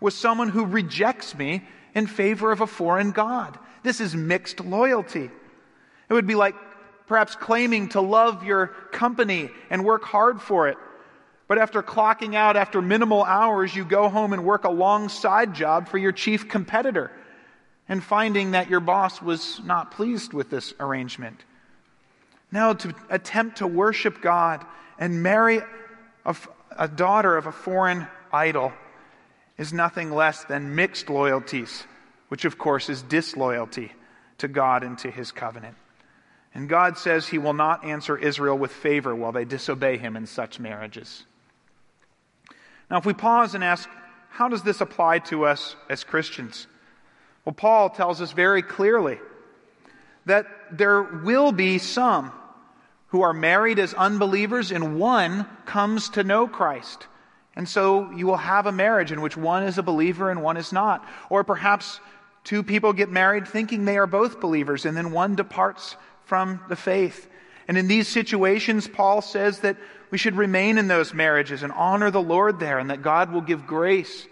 with 0.00 0.14
someone 0.14 0.48
who 0.48 0.64
rejects 0.64 1.34
me 1.34 1.62
in 1.94 2.06
favor 2.06 2.52
of 2.52 2.60
a 2.60 2.66
foreign 2.66 3.10
God. 3.10 3.58
This 3.82 4.00
is 4.00 4.14
mixed 4.14 4.60
loyalty. 4.60 5.30
It 6.08 6.12
would 6.12 6.26
be 6.26 6.34
like 6.34 6.54
perhaps 7.06 7.34
claiming 7.34 7.88
to 7.90 8.00
love 8.00 8.44
your 8.44 8.68
company 8.92 9.50
and 9.70 9.84
work 9.84 10.04
hard 10.04 10.40
for 10.40 10.68
it, 10.68 10.76
but 11.46 11.58
after 11.58 11.82
clocking 11.82 12.34
out 12.34 12.56
after 12.56 12.80
minimal 12.80 13.22
hours, 13.22 13.74
you 13.74 13.84
go 13.84 14.08
home 14.08 14.32
and 14.32 14.44
work 14.44 14.64
a 14.64 14.70
long 14.70 15.08
side 15.08 15.54
job 15.54 15.88
for 15.88 15.98
your 15.98 16.12
chief 16.12 16.48
competitor 16.48 17.10
and 17.88 18.02
finding 18.02 18.52
that 18.52 18.70
your 18.70 18.80
boss 18.80 19.20
was 19.20 19.60
not 19.64 19.90
pleased 19.90 20.32
with 20.32 20.48
this 20.48 20.72
arrangement. 20.80 21.44
Now, 22.50 22.72
to 22.72 22.94
attempt 23.10 23.58
to 23.58 23.66
worship 23.66 24.22
God 24.22 24.64
and 24.98 25.22
marry 25.22 25.60
a, 26.24 26.36
a 26.78 26.88
daughter 26.88 27.36
of 27.36 27.46
a 27.46 27.52
foreign 27.52 28.06
idol 28.32 28.72
is 29.58 29.72
nothing 29.72 30.10
less 30.10 30.44
than 30.44 30.74
mixed 30.74 31.10
loyalties, 31.10 31.84
which 32.28 32.44
of 32.44 32.56
course 32.56 32.88
is 32.88 33.02
disloyalty 33.02 33.92
to 34.38 34.48
God 34.48 34.82
and 34.82 34.96
to 34.98 35.10
his 35.10 35.30
covenant. 35.30 35.76
And 36.54 36.68
God 36.68 36.96
says 36.96 37.26
he 37.26 37.38
will 37.38 37.52
not 37.52 37.84
answer 37.84 38.16
Israel 38.16 38.56
with 38.56 38.72
favor 38.72 39.14
while 39.14 39.32
they 39.32 39.44
disobey 39.44 39.98
him 39.98 40.16
in 40.16 40.26
such 40.26 40.60
marriages. 40.60 41.24
Now, 42.90 42.98
if 42.98 43.06
we 43.06 43.14
pause 43.14 43.54
and 43.54 43.64
ask, 43.64 43.88
how 44.30 44.48
does 44.48 44.62
this 44.62 44.80
apply 44.80 45.20
to 45.20 45.44
us 45.44 45.76
as 45.88 46.04
Christians? 46.04 46.66
Well, 47.44 47.54
Paul 47.54 47.90
tells 47.90 48.20
us 48.20 48.32
very 48.32 48.62
clearly 48.62 49.18
that 50.26 50.46
there 50.72 51.02
will 51.02 51.52
be 51.52 51.78
some 51.78 52.32
who 53.08 53.22
are 53.22 53.32
married 53.32 53.78
as 53.78 53.94
unbelievers 53.94 54.72
and 54.72 54.98
one 54.98 55.46
comes 55.66 56.08
to 56.10 56.24
know 56.24 56.48
Christ. 56.48 57.06
And 57.54 57.68
so 57.68 58.10
you 58.10 58.26
will 58.26 58.36
have 58.36 58.66
a 58.66 58.72
marriage 58.72 59.12
in 59.12 59.20
which 59.20 59.36
one 59.36 59.62
is 59.62 59.78
a 59.78 59.82
believer 59.82 60.30
and 60.30 60.42
one 60.42 60.56
is 60.56 60.72
not. 60.72 61.06
Or 61.30 61.44
perhaps 61.44 62.00
two 62.42 62.62
people 62.62 62.92
get 62.92 63.10
married 63.10 63.46
thinking 63.46 63.84
they 63.84 63.98
are 63.98 64.06
both 64.06 64.40
believers 64.40 64.84
and 64.84 64.96
then 64.96 65.12
one 65.12 65.36
departs 65.36 65.96
from 66.24 66.60
the 66.68 66.76
faith. 66.76 67.28
And 67.68 67.78
in 67.78 67.88
these 67.88 68.08
situations, 68.08 68.86
Paul 68.88 69.22
says 69.22 69.60
that 69.60 69.76
we 70.10 70.18
should 70.18 70.36
remain 70.36 70.78
in 70.78 70.86
those 70.88 71.14
marriages 71.14 71.62
and 71.62 71.72
honor 71.72 72.10
the 72.10 72.22
Lord 72.22 72.60
there, 72.60 72.78
and 72.78 72.90
that 72.90 73.02
God 73.02 73.32
will 73.32 73.40
give 73.40 73.66
grace 73.66 74.26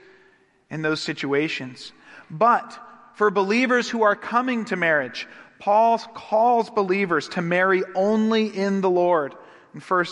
in 0.71 0.83
those 0.83 1.01
situations. 1.01 1.93
But 2.31 2.79
for 3.15 3.31
believers 3.31 3.89
who 3.89 4.03
are 4.03 4.17
coming 4.17 4.65
to 4.67 4.77
marriage, 4.77 5.27
Paul 5.59 5.99
calls 5.99 6.71
believers 6.71 7.29
to 7.31 7.43
marry 7.43 7.85
only 7.95 8.47
in 8.47 8.81
the 8.81 8.91
Lord 8.91 9.35
in 9.75 9.81
1 9.81 10.07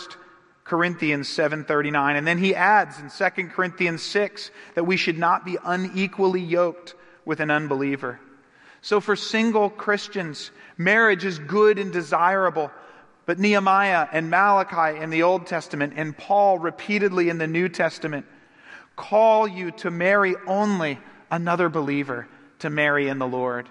Corinthians 0.63 1.27
7:39 1.27 2.15
and 2.15 2.25
then 2.25 2.37
he 2.37 2.55
adds 2.55 2.99
in 2.99 3.09
2 3.09 3.49
Corinthians 3.49 4.01
6 4.01 4.51
that 4.75 4.85
we 4.85 4.95
should 4.95 5.17
not 5.17 5.43
be 5.43 5.57
unequally 5.63 6.39
yoked 6.39 6.95
with 7.25 7.41
an 7.41 7.51
unbeliever. 7.51 8.19
So 8.81 9.01
for 9.01 9.15
single 9.15 9.69
Christians, 9.69 10.51
marriage 10.77 11.25
is 11.25 11.37
good 11.39 11.77
and 11.77 11.91
desirable, 11.91 12.71
but 13.31 13.39
Nehemiah 13.39 14.09
and 14.11 14.29
Malachi 14.29 14.99
in 15.01 15.09
the 15.09 15.23
Old 15.23 15.47
Testament 15.47 15.93
and 15.95 16.17
Paul 16.17 16.59
repeatedly 16.59 17.29
in 17.29 17.37
the 17.37 17.47
New 17.47 17.69
Testament 17.69 18.25
call 18.97 19.47
you 19.47 19.71
to 19.71 19.89
marry 19.89 20.35
only 20.47 20.99
another 21.31 21.69
believer, 21.69 22.27
to 22.59 22.69
marry 22.69 23.07
in 23.07 23.19
the 23.19 23.27
Lord. 23.27 23.69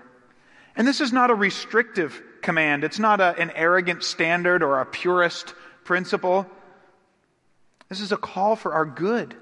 And 0.76 0.88
this 0.88 1.02
is 1.02 1.12
not 1.12 1.30
a 1.30 1.34
restrictive 1.34 2.22
command. 2.40 2.84
It's 2.84 2.98
not 2.98 3.20
a, 3.20 3.38
an 3.38 3.50
arrogant 3.54 4.02
standard 4.02 4.62
or 4.62 4.80
a 4.80 4.86
purist 4.86 5.52
principle. 5.84 6.46
This 7.90 8.00
is 8.00 8.12
a 8.12 8.16
call 8.16 8.56
for 8.56 8.72
our 8.72 8.86
good. 8.86 9.36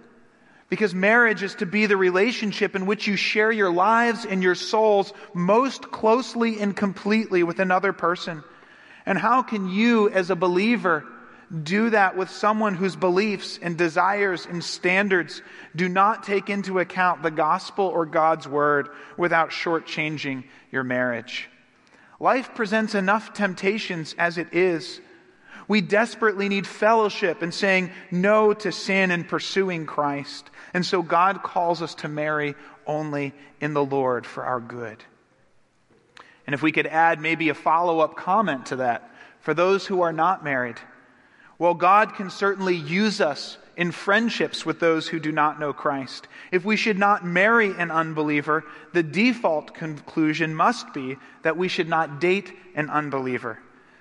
Because 0.68 0.96
marriage 0.96 1.44
is 1.44 1.54
to 1.54 1.64
be 1.64 1.86
the 1.86 1.96
relationship 1.96 2.74
in 2.74 2.86
which 2.86 3.06
you 3.06 3.14
share 3.14 3.52
your 3.52 3.70
lives 3.70 4.24
and 4.24 4.42
your 4.42 4.56
souls 4.56 5.12
most 5.32 5.92
closely 5.92 6.58
and 6.58 6.74
completely 6.74 7.44
with 7.44 7.60
another 7.60 7.92
person. 7.92 8.42
And 9.08 9.16
how 9.16 9.40
can 9.40 9.70
you, 9.70 10.10
as 10.10 10.28
a 10.28 10.36
believer, 10.36 11.02
do 11.62 11.88
that 11.88 12.14
with 12.14 12.28
someone 12.28 12.74
whose 12.74 12.94
beliefs 12.94 13.58
and 13.60 13.74
desires 13.74 14.44
and 14.44 14.62
standards 14.62 15.40
do 15.74 15.88
not 15.88 16.24
take 16.24 16.50
into 16.50 16.78
account 16.78 17.22
the 17.22 17.30
gospel 17.30 17.86
or 17.86 18.04
God's 18.04 18.46
word 18.46 18.90
without 19.16 19.48
shortchanging 19.48 20.44
your 20.70 20.84
marriage? 20.84 21.48
Life 22.20 22.54
presents 22.54 22.94
enough 22.94 23.32
temptations 23.32 24.14
as 24.18 24.36
it 24.36 24.52
is. 24.52 25.00
We 25.68 25.80
desperately 25.80 26.50
need 26.50 26.66
fellowship 26.66 27.40
and 27.40 27.54
saying 27.54 27.92
no 28.10 28.52
to 28.52 28.70
sin 28.70 29.10
and 29.10 29.26
pursuing 29.26 29.86
Christ. 29.86 30.50
And 30.74 30.84
so 30.84 31.00
God 31.00 31.42
calls 31.42 31.80
us 31.80 31.94
to 31.96 32.08
marry 32.08 32.56
only 32.86 33.32
in 33.58 33.72
the 33.72 33.84
Lord 33.84 34.26
for 34.26 34.44
our 34.44 34.60
good. 34.60 35.02
And 36.48 36.54
if 36.54 36.62
we 36.62 36.72
could 36.72 36.86
add 36.86 37.20
maybe 37.20 37.50
a 37.50 37.54
follow 37.54 38.00
up 38.00 38.16
comment 38.16 38.64
to 38.66 38.76
that 38.76 39.10
for 39.38 39.52
those 39.52 39.84
who 39.84 40.00
are 40.00 40.14
not 40.14 40.42
married, 40.42 40.78
well, 41.58 41.74
God 41.74 42.14
can 42.14 42.30
certainly 42.30 42.74
use 42.74 43.20
us 43.20 43.58
in 43.76 43.92
friendships 43.92 44.64
with 44.64 44.80
those 44.80 45.06
who 45.06 45.20
do 45.20 45.30
not 45.30 45.60
know 45.60 45.74
Christ. 45.74 46.26
If 46.50 46.64
we 46.64 46.74
should 46.74 46.98
not 46.98 47.22
marry 47.22 47.74
an 47.76 47.90
unbeliever, 47.90 48.64
the 48.94 49.02
default 49.02 49.74
conclusion 49.74 50.54
must 50.54 50.94
be 50.94 51.18
that 51.42 51.58
we 51.58 51.68
should 51.68 51.86
not 51.86 52.18
date 52.18 52.54
an 52.74 52.88
unbeliever, 52.88 53.58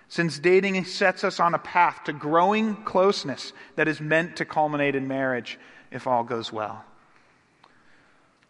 since 0.07 0.39
dating 0.39 0.85
sets 0.85 1.25
us 1.25 1.41
on 1.41 1.53
a 1.53 1.59
path 1.59 2.05
to 2.05 2.13
growing 2.13 2.77
closeness 2.85 3.51
that 3.75 3.89
is 3.89 3.99
meant 3.99 4.37
to 4.37 4.45
culminate 4.45 4.95
in 4.95 5.05
marriage 5.05 5.59
if 5.91 6.07
all 6.07 6.23
goes 6.23 6.53
well. 6.53 6.85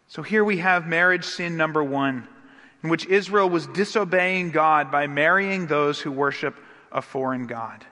So 0.07 0.21
here 0.21 0.43
we 0.43 0.59
have 0.59 0.85
marriage 0.85 1.25
sin 1.25 1.57
number 1.57 1.83
one 1.83 2.27
in 2.83 2.89
which 2.89 3.05
Israel 3.07 3.49
was 3.49 3.67
disobeying 3.67 4.51
God 4.51 4.91
by 4.91 5.07
marrying 5.07 5.67
those 5.67 5.99
who 5.99 6.11
worship 6.11 6.55
a 6.91 7.01
foreign 7.01 7.47
God. 7.47 7.85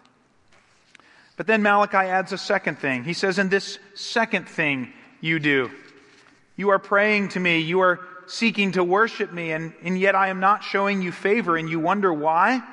But 1.37 1.47
then 1.47 1.63
Malachi 1.63 1.97
adds 1.97 2.31
a 2.31 2.37
second 2.37 2.79
thing. 2.79 3.03
He 3.03 3.13
says, 3.13 3.39
"In 3.39 3.49
this 3.49 3.77
second 3.93 4.47
thing 4.47 4.93
you 5.21 5.39
do. 5.39 5.71
You 6.55 6.69
are 6.69 6.79
praying 6.79 7.29
to 7.29 7.39
me, 7.39 7.59
you 7.59 7.81
are 7.81 7.99
seeking 8.27 8.73
to 8.73 8.83
worship 8.83 9.33
me, 9.33 9.51
and, 9.51 9.73
and 9.83 9.97
yet 9.99 10.15
I 10.15 10.29
am 10.29 10.39
not 10.39 10.63
showing 10.63 11.01
you 11.01 11.11
favor, 11.11 11.57
and 11.57 11.69
you 11.69 11.79
wonder 11.79 12.13
why? 12.13 12.53
And 12.53 12.63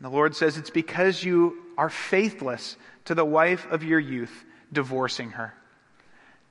the 0.00 0.10
Lord 0.10 0.34
says, 0.34 0.56
It's 0.58 0.70
because 0.70 1.22
you 1.22 1.58
are 1.78 1.88
faithless 1.88 2.76
to 3.04 3.14
the 3.14 3.24
wife 3.24 3.66
of 3.70 3.84
your 3.84 4.00
youth, 4.00 4.44
divorcing 4.72 5.30
her. 5.30 5.54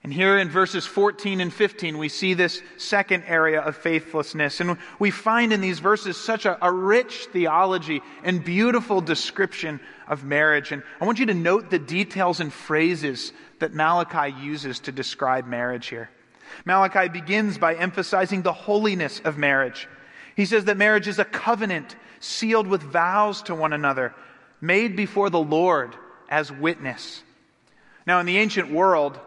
And 0.04 0.12
here 0.12 0.40
in 0.40 0.50
verses 0.50 0.88
14 0.88 1.42
and 1.42 1.54
15, 1.54 2.00
we 2.00 2.10
see 2.10 2.34
this 2.34 2.64
second 2.78 3.24
area 3.28 3.62
of 3.62 3.78
faithlessness. 3.78 4.60
And 4.60 4.78
we 4.98 5.12
find 5.12 5.54
in 5.54 5.62
these 5.62 5.78
verses 5.78 6.18
such 6.18 6.46
a, 6.46 6.58
a, 6.66 6.72
rich 6.72 7.28
theology 7.32 8.02
and 8.24 8.44
beautiful 8.44 9.00
description 9.02 9.80
of 10.08 10.24
marriage. 10.24 10.72
And 10.72 10.82
I 11.00 11.06
want 11.06 11.20
you 11.20 11.28
to 11.28 11.36
note 11.36 11.70
the 11.70 11.78
details 11.78 12.40
and 12.40 12.52
phrases 12.52 13.32
that 13.60 13.76
Malachi 13.76 14.36
uses 14.42 14.80
to 14.82 14.92
describe 14.92 15.46
marriage 15.46 15.88
here. 15.88 16.10
Malachi 16.66 17.08
begins 17.08 17.60
by 17.60 17.76
emphasizing 17.76 18.42
the 18.42 18.54
holiness 18.54 19.22
of 19.24 19.38
marriage. 19.38 19.88
He 20.36 20.46
says 20.46 20.66
that 20.66 20.78
marriage 20.78 21.08
is 21.08 21.20
a 21.20 21.26
covenant 21.26 21.96
sealed 22.20 22.66
with 22.66 22.82
vows 22.82 23.44
to 23.44 23.56
one 23.56 23.72
another, 23.72 24.16
made 24.60 24.96
before 24.96 25.30
the 25.30 25.40
Lord 25.40 25.96
as 26.28 26.52
witness. 26.52 27.22
Now, 28.08 28.20
in 28.20 28.26
the 28.26 28.40
ancient 28.40 28.72
world, 28.72 29.20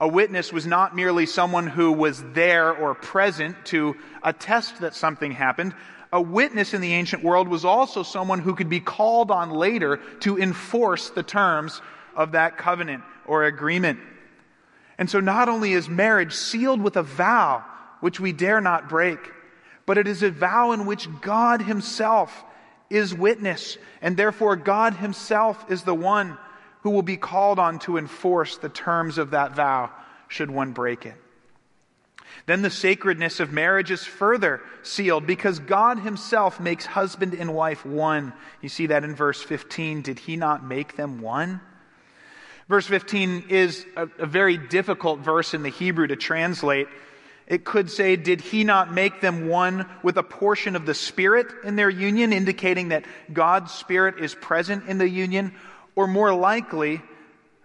a 0.00 0.08
witness 0.08 0.52
was 0.52 0.66
not 0.66 0.94
merely 0.94 1.24
someone 1.26 1.66
who 1.66 1.92
was 1.92 2.22
there 2.32 2.72
or 2.72 2.94
present 2.94 3.56
to 3.66 3.96
attest 4.22 4.80
that 4.80 4.94
something 4.94 5.32
happened. 5.32 5.74
A 6.12 6.20
witness 6.20 6.74
in 6.74 6.80
the 6.80 6.92
ancient 6.92 7.24
world 7.24 7.48
was 7.48 7.64
also 7.64 8.02
someone 8.02 8.40
who 8.40 8.54
could 8.54 8.68
be 8.68 8.80
called 8.80 9.30
on 9.30 9.50
later 9.50 9.98
to 10.20 10.38
enforce 10.38 11.10
the 11.10 11.22
terms 11.22 11.80
of 12.14 12.32
that 12.32 12.58
covenant 12.58 13.04
or 13.26 13.44
agreement. 13.44 13.98
And 14.98 15.08
so 15.08 15.20
not 15.20 15.48
only 15.48 15.72
is 15.72 15.88
marriage 15.88 16.34
sealed 16.34 16.80
with 16.80 16.96
a 16.96 17.02
vow, 17.02 17.64
which 18.00 18.20
we 18.20 18.32
dare 18.32 18.60
not 18.60 18.88
break, 18.88 19.18
but 19.86 19.98
it 19.98 20.06
is 20.06 20.22
a 20.22 20.30
vow 20.30 20.72
in 20.72 20.84
which 20.84 21.08
God 21.20 21.62
Himself 21.62 22.44
is 22.90 23.14
witness, 23.14 23.78
and 24.02 24.16
therefore 24.16 24.56
God 24.56 24.94
Himself 24.94 25.70
is 25.70 25.82
the 25.82 25.94
one 25.94 26.36
who 26.86 26.92
will 26.92 27.02
be 27.02 27.16
called 27.16 27.58
on 27.58 27.80
to 27.80 27.98
enforce 27.98 28.58
the 28.58 28.68
terms 28.68 29.18
of 29.18 29.32
that 29.32 29.56
vow 29.56 29.90
should 30.28 30.48
one 30.48 30.70
break 30.70 31.04
it. 31.04 31.16
Then 32.46 32.62
the 32.62 32.70
sacredness 32.70 33.40
of 33.40 33.50
marriage 33.50 33.90
is 33.90 34.04
further 34.04 34.60
sealed 34.84 35.26
because 35.26 35.58
God 35.58 35.98
Himself 35.98 36.60
makes 36.60 36.86
husband 36.86 37.34
and 37.34 37.52
wife 37.52 37.84
one. 37.84 38.32
You 38.62 38.68
see 38.68 38.86
that 38.86 39.02
in 39.02 39.16
verse 39.16 39.42
15. 39.42 40.02
Did 40.02 40.20
He 40.20 40.36
not 40.36 40.64
make 40.64 40.94
them 40.94 41.20
one? 41.20 41.60
Verse 42.68 42.86
15 42.86 43.46
is 43.48 43.84
a, 43.96 44.08
a, 44.20 44.26
very 44.26 44.56
difficult 44.56 45.18
verse 45.18 45.54
in 45.54 45.64
the 45.64 45.70
Hebrew 45.70 46.06
to 46.06 46.14
translate. 46.14 46.86
It 47.48 47.64
could 47.64 47.90
say, 47.90 48.14
Did 48.14 48.40
he 48.40 48.62
not 48.62 48.92
make 48.92 49.20
them 49.20 49.48
one 49.48 49.88
with 50.04 50.18
a 50.18 50.22
portion 50.22 50.76
of 50.76 50.86
the 50.86 50.94
Spirit 50.94 51.48
in 51.64 51.74
their 51.74 51.90
union, 51.90 52.32
indicating 52.32 52.90
that 52.90 53.04
God's 53.32 53.72
Spirit 53.72 54.20
is 54.20 54.36
present 54.36 54.88
in 54.88 54.98
the 54.98 55.08
union? 55.08 55.52
Or 55.96 56.06
more 56.06 56.32
likely, 56.32 57.02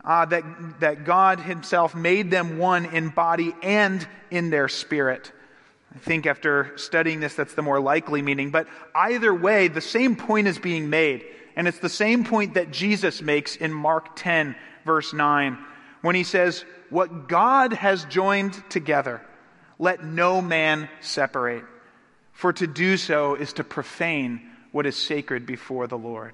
uh, 0.04 0.26
that, 0.26 0.44
that 0.80 1.06
God 1.06 1.40
Himself 1.40 1.94
made 1.94 2.32
them 2.32 2.58
one 2.58 2.86
in 2.86 3.10
body 3.10 3.54
and 3.62 4.06
in 4.32 4.50
their 4.50 4.68
spirit. 4.68 5.32
I 5.94 6.00
think 6.00 6.26
after 6.26 6.72
studying 6.78 7.20
this, 7.20 7.36
that's 7.36 7.54
the 7.54 7.62
more 7.62 7.80
likely 7.80 8.22
meaning. 8.22 8.50
But 8.50 8.68
either 8.96 9.34
way, 9.34 9.68
the 9.68 9.82
same 9.82 10.16
point 10.16 10.48
is 10.48 10.58
being 10.58 10.90
made. 10.90 11.26
And 11.56 11.68
it's 11.68 11.80
the 11.80 11.90
same 11.90 12.24
point 12.24 12.54
that 12.54 12.72
Jesus 12.72 13.22
makes 13.22 13.58
in 13.58 13.74
Mark 13.74 14.16
10, 14.16 14.56
verse 14.86 15.14
9, 15.14 15.58
when 16.02 16.16
he 16.16 16.24
says, 16.24 16.64
What 16.90 17.28
God 17.28 17.74
has 17.74 18.06
joined 18.06 18.54
together, 18.70 19.22
let 19.78 20.04
no 20.04 20.42
man 20.42 20.90
separate. 21.02 21.66
For 22.32 22.54
to 22.54 22.68
do 22.68 22.96
so 22.96 23.36
is 23.36 23.54
to 23.54 23.64
profane 23.64 24.50
what 24.72 24.86
is 24.86 24.96
sacred 24.96 25.46
before 25.46 25.88
the 25.88 25.98
Lord. 25.98 26.34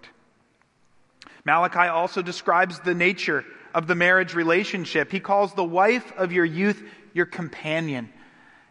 Malachi 1.47 1.87
also 1.87 2.21
describes 2.21 2.81
the 2.81 2.93
nature 2.93 3.45
of 3.73 3.87
the 3.87 3.95
marriage 3.95 4.35
relationship. 4.35 5.11
He 5.11 5.21
calls 5.21 5.53
the 5.53 5.63
wife 5.63 6.11
of 6.17 6.33
your 6.33 6.45
youth 6.45 6.83
your 7.13 7.25
companion. 7.25 8.09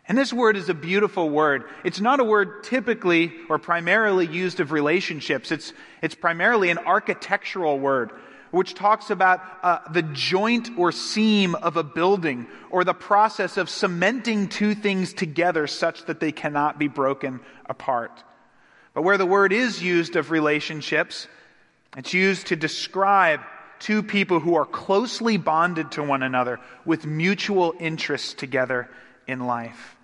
And 0.07 0.17
this 0.17 0.31
word 0.31 0.59
is 0.59 0.69
a 0.69 0.75
beautiful 0.75 1.31
word. 1.31 1.65
It's 1.85 2.01
not 2.01 2.21
a 2.21 2.25
word 2.25 2.65
typically 2.65 3.33
or 3.49 3.59
primarily 3.59 4.27
used 4.27 4.61
of 4.61 4.73
relationships. 4.73 5.51
It's, 5.51 5.73
it's 6.03 6.15
primarily 6.15 6.69
an 6.69 6.77
architectural 6.79 7.79
word, 7.79 8.13
which 8.51 8.75
talks 8.75 9.09
about 9.09 9.41
uh, 9.63 9.79
the 9.91 10.03
joint 10.03 10.69
or 10.77 10.93
seam 10.93 11.55
of 11.55 11.79
a 11.79 11.83
building 11.83 12.47
or 12.71 12.85
the 12.85 12.95
process 12.95 13.57
of 13.57 13.71
cementing 13.71 14.49
two 14.49 14.75
things 14.75 15.15
together 15.15 15.67
such 15.67 16.05
that 16.05 16.21
they 16.21 16.31
cannot 16.31 16.79
be 16.79 16.89
broken 16.89 17.41
apart. 17.65 18.23
But 18.93 19.03
where 19.03 19.19
the 19.19 19.27
word 19.27 19.53
is 19.53 19.83
used 19.83 20.15
of 20.15 20.31
relationships, 20.31 21.27
it's 21.97 22.13
used 22.13 22.49
to 22.49 22.57
describe 22.57 23.41
two 23.79 24.03
people 24.03 24.39
who 24.39 24.55
are 24.55 24.67
closely 24.67 25.37
bonded 25.37 25.93
to 25.93 26.03
one 26.03 26.23
another 26.23 26.61
with 26.85 27.07
mutual 27.07 27.75
interests 27.81 28.35
together 28.35 28.89
in 29.27 29.47
life. 29.47 29.97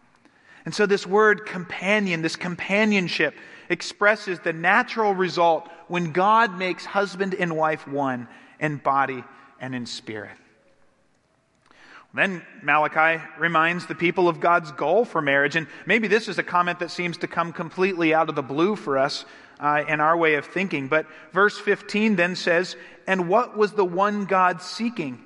And 0.64 0.74
so, 0.74 0.86
this 0.86 1.06
word 1.06 1.44
companion, 1.44 2.22
this 2.22 2.36
companionship, 2.36 3.34
expresses 3.68 4.38
the 4.40 4.52
natural 4.52 5.14
result 5.14 5.68
when 5.88 6.12
God 6.12 6.56
makes 6.56 6.84
husband 6.84 7.34
and 7.34 7.56
wife 7.56 7.86
one 7.86 8.28
in 8.60 8.76
body 8.76 9.24
and 9.60 9.74
in 9.74 9.86
spirit. 9.86 10.36
Then 12.14 12.44
Malachi 12.62 13.22
reminds 13.38 13.86
the 13.86 13.94
people 13.94 14.28
of 14.28 14.38
God's 14.38 14.70
goal 14.72 15.04
for 15.04 15.22
marriage. 15.22 15.56
And 15.56 15.66
maybe 15.86 16.08
this 16.08 16.28
is 16.28 16.38
a 16.38 16.42
comment 16.42 16.80
that 16.80 16.90
seems 16.90 17.16
to 17.18 17.26
come 17.26 17.52
completely 17.52 18.12
out 18.12 18.28
of 18.28 18.34
the 18.34 18.42
blue 18.42 18.76
for 18.76 18.98
us 18.98 19.24
uh, 19.60 19.84
in 19.88 20.00
our 20.00 20.16
way 20.16 20.34
of 20.34 20.46
thinking. 20.46 20.88
But 20.88 21.06
verse 21.32 21.58
15 21.58 22.16
then 22.16 22.36
says, 22.36 22.76
And 23.06 23.28
what 23.28 23.56
was 23.56 23.72
the 23.72 23.84
one 23.84 24.26
God 24.26 24.62
seeking? 24.62 25.22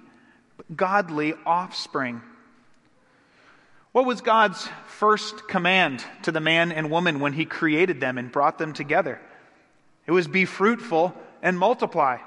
Godly 0.75 1.35
offspring. 1.45 2.23
What 3.93 4.05
was 4.05 4.21
God's 4.21 4.69
first 4.89 5.49
command 5.49 6.05
to 6.23 6.33
the 6.33 6.41
man 6.41 6.71
and 6.71 6.91
woman 6.91 7.21
when 7.21 7.33
he 7.33 7.47
created 7.47 8.01
them 8.01 8.19
and 8.19 8.31
brought 8.31 8.59
them 8.59 8.73
together? 8.75 9.21
It 10.07 10.12
was 10.12 10.29
be 10.29 10.45
fruitful 10.45 11.15
and 11.43 11.59
multiply. 11.59 12.19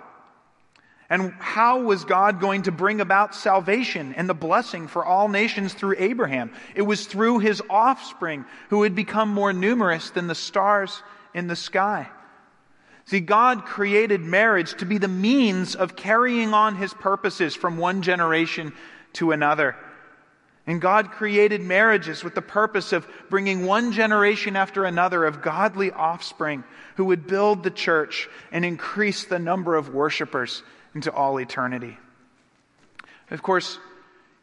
And 1.09 1.33
how 1.39 1.81
was 1.81 2.05
God 2.05 2.39
going 2.39 2.63
to 2.63 2.71
bring 2.71 3.01
about 3.01 3.33
salvation 3.33 4.13
and 4.15 4.29
the 4.29 4.35
blessing 4.35 4.88
for 4.88 5.03
all 5.03 5.27
nations 5.27 5.73
through 5.73 5.95
Abraham? 5.97 6.51
It 6.75 6.83
was 6.83 7.07
through 7.07 7.39
his 7.39 7.63
offspring 7.67 8.45
who 8.69 8.79
would 8.79 8.93
become 8.93 9.29
more 9.29 9.51
numerous 9.51 10.12
than 10.12 10.27
the 10.27 10.35
stars 10.35 11.01
in 11.33 11.47
the 11.47 11.55
sky. 11.55 12.09
See, 13.05 13.19
God 13.19 13.65
created 13.65 14.21
marriage 14.21 14.75
to 14.77 14.85
be 14.85 14.99
the 14.99 15.07
means 15.07 15.75
of 15.75 15.95
carrying 15.95 16.53
on 16.53 16.75
his 16.75 16.93
purposes 16.93 17.55
from 17.55 17.77
one 17.77 18.03
generation 18.03 18.71
to 19.13 19.31
another. 19.31 19.75
And 20.67 20.79
God 20.79 21.09
created 21.09 21.61
marriages 21.61 22.23
with 22.23 22.35
the 22.35 22.43
purpose 22.43 22.93
of 22.93 23.07
bringing 23.31 23.65
one 23.65 23.91
generation 23.91 24.55
after 24.55 24.85
another 24.85 25.25
of 25.25 25.41
godly 25.41 25.91
offspring 25.91 26.63
who 26.97 27.05
would 27.05 27.25
build 27.25 27.63
the 27.63 27.71
church 27.71 28.29
and 28.51 28.63
increase 28.63 29.25
the 29.25 29.39
number 29.39 29.75
of 29.75 29.91
worshipers 29.91 30.61
into 30.93 31.11
all 31.11 31.39
eternity. 31.39 31.97
Of 33.31 33.41
course, 33.41 33.79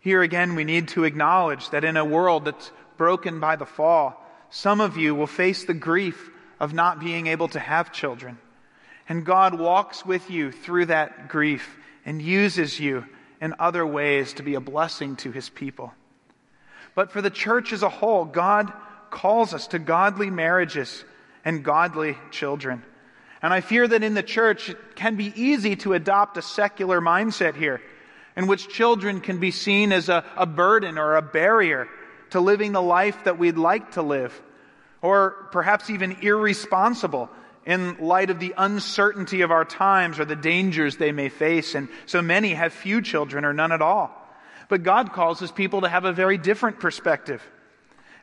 here 0.01 0.23
again, 0.23 0.57
we 0.57 0.65
need 0.65 0.89
to 0.89 1.05
acknowledge 1.05 1.71
that 1.71 1.85
in 1.85 1.97
a 1.97 2.05
world 2.05 2.47
that's 2.47 2.73
broken 2.97 3.39
by 3.39 3.55
the 3.55 3.67
fall, 3.67 4.21
some 4.51 4.81
of 4.81 4.97
you 4.97 5.15
will 5.15 5.29
face 5.29 5.65
the 5.65 5.75
grief 5.75 6.31
of 6.61 6.73
not 6.73 7.01
being 7.01 7.27
able 7.27 7.49
to 7.49 7.59
have 7.59 7.93
children. 7.93 8.39
And 9.09 9.25
God 9.25 9.59
walks 9.59 10.05
with 10.05 10.31
you 10.31 10.51
through 10.51 10.87
that 10.87 11.29
grief 11.29 11.77
and 12.05 12.21
uses 12.21 12.79
you 12.81 13.05
in 13.41 13.55
other 13.59 13.87
ways 13.87 14.35
to 14.35 14.43
be 14.43 14.55
a 14.55 14.61
blessing 14.61 15.17
to 15.17 15.31
his 15.31 15.49
people. 15.49 15.93
But 16.95 17.13
for 17.13 17.21
the 17.21 17.31
church 17.31 17.73
as 17.73 17.83
a 17.83 17.89
whole, 17.89 18.25
God 18.25 18.73
calls 19.11 19.55
us 19.55 19.69
to 19.69 19.79
godly 19.79 20.31
marriages 20.31 21.05
and 21.45 21.63
godly 21.65 22.17
children. 22.31 22.83
And 23.43 23.53
I 23.53 23.61
fear 23.61 23.87
that 23.87 24.03
in 24.03 24.15
the 24.15 24.23
church, 24.23 24.71
it 24.71 24.97
can 24.97 25.17
be 25.17 25.33
easy 25.37 25.77
to 25.77 25.93
adopt 25.93 26.39
a 26.39 26.43
secular 26.43 27.01
mindset 27.01 27.55
here, 27.55 27.81
in 28.35 28.47
which 28.47 28.69
children 28.69 29.21
can 29.21 29.39
be 29.39 29.51
seen 29.51 29.93
as 29.93 30.09
a, 30.09 30.25
a 30.37 30.47
burden 30.47 30.99
or 30.99 31.17
a 31.17 31.23
barrier 31.23 31.87
to 32.31 32.41
living 32.41 32.73
the 32.73 32.83
life 32.83 33.25
that 33.25 33.39
we'd 33.39 33.59
like 33.59 33.93
to 33.93 34.03
live 34.03 34.43
or 35.03 35.49
perhaps 35.53 35.91
even 35.91 36.13
irresponsible 36.23 37.31
in 37.65 37.97
light 37.99 38.31
of 38.31 38.39
the 38.39 38.55
uncertainty 38.57 39.41
of 39.41 39.51
our 39.51 39.65
times 39.65 40.19
or 40.19 40.25
the 40.25 40.37
dangers 40.37 40.97
they 40.97 41.13
may 41.13 41.29
face. 41.29 41.75
And 41.75 41.89
so 42.07 42.23
many 42.23 42.55
have 42.55 42.73
few 42.73 43.03
children 43.03 43.45
or 43.45 43.53
none 43.53 43.73
at 43.73 43.83
all. 43.83 44.11
But 44.69 44.83
God 44.83 45.13
calls 45.13 45.41
his 45.41 45.53
people 45.53 45.83
to 45.83 45.89
have 45.89 46.05
a 46.05 46.13
very 46.13 46.39
different 46.39 46.81
perspective. 46.81 47.43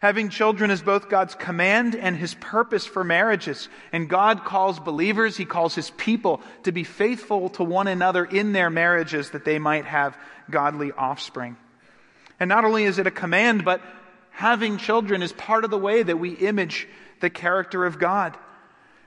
Having 0.02 0.30
children 0.30 0.70
is 0.70 0.82
both 0.82 1.08
God's 1.08 1.34
command 1.36 1.96
and 1.96 2.18
his 2.18 2.34
purpose 2.34 2.86
for 2.86 3.06
marriages. 3.06 3.70
And 3.94 4.10
God 4.10 4.44
calls 4.44 4.78
believers, 4.78 5.38
he 5.38 5.46
calls 5.46 5.76
his 5.76 5.92
people 5.92 6.42
to 6.64 6.74
be 6.74 6.84
faithful 6.84 7.50
to 7.52 7.64
one 7.64 7.88
another 7.88 8.26
in 8.26 8.52
their 8.52 8.70
marriages 8.70 9.30
that 9.30 9.46
they 9.46 9.60
might 9.60 9.86
have 9.86 10.18
godly 10.50 10.92
offspring. 10.92 11.56
And 12.38 12.50
not 12.50 12.66
only 12.66 12.84
is 12.84 13.00
it 13.00 13.08
a 13.08 13.12
command, 13.12 13.64
but 13.64 13.82
having 14.34 14.78
children 14.78 15.22
is 15.22 15.32
part 15.32 15.64
of 15.64 15.72
the 15.72 15.78
way 15.78 16.04
that 16.04 16.18
we 16.18 16.32
image 16.34 16.88
the 17.22 17.30
character 17.30 17.86
of 17.86 18.00
God. 18.00 18.36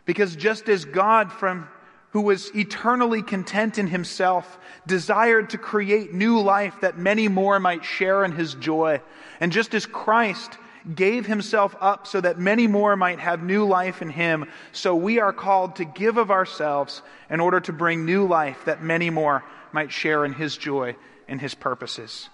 Because 0.04 0.36
just 0.36 0.68
as 0.68 0.84
God 0.84 1.32
from 1.32 1.68
who 2.10 2.22
was 2.22 2.54
eternally 2.54 3.22
content 3.22 3.76
in 3.76 3.88
himself, 3.88 4.58
desired 4.86 5.50
to 5.50 5.58
create 5.58 6.14
new 6.14 6.40
life 6.40 6.80
that 6.80 6.96
many 6.96 7.28
more 7.28 7.60
might 7.60 7.84
share 7.84 8.24
in 8.24 8.32
his 8.32 8.54
joy. 8.54 9.02
And 9.40 9.52
just 9.52 9.74
as 9.74 9.84
Christ 9.84 10.56
gave 10.94 11.26
himself 11.26 11.74
up 11.80 12.06
so 12.06 12.20
that 12.20 12.38
many 12.38 12.68
more 12.68 12.96
might 12.96 13.18
have 13.18 13.42
new 13.42 13.66
life 13.66 14.00
in 14.00 14.08
him, 14.08 14.48
so 14.72 14.94
we 14.94 15.18
are 15.18 15.32
called 15.32 15.76
to 15.76 15.84
give 15.84 16.16
of 16.16 16.30
ourselves 16.30 17.02
in 17.28 17.40
order 17.40 17.60
to 17.60 17.72
bring 17.72 18.06
new 18.06 18.26
life 18.26 18.64
that 18.64 18.82
many 18.82 19.10
more 19.10 19.44
might 19.72 19.90
share 19.90 20.24
in 20.24 20.32
his 20.32 20.56
joy 20.56 20.94
and 21.28 21.40
his 21.40 21.54
purposes. 21.54 22.30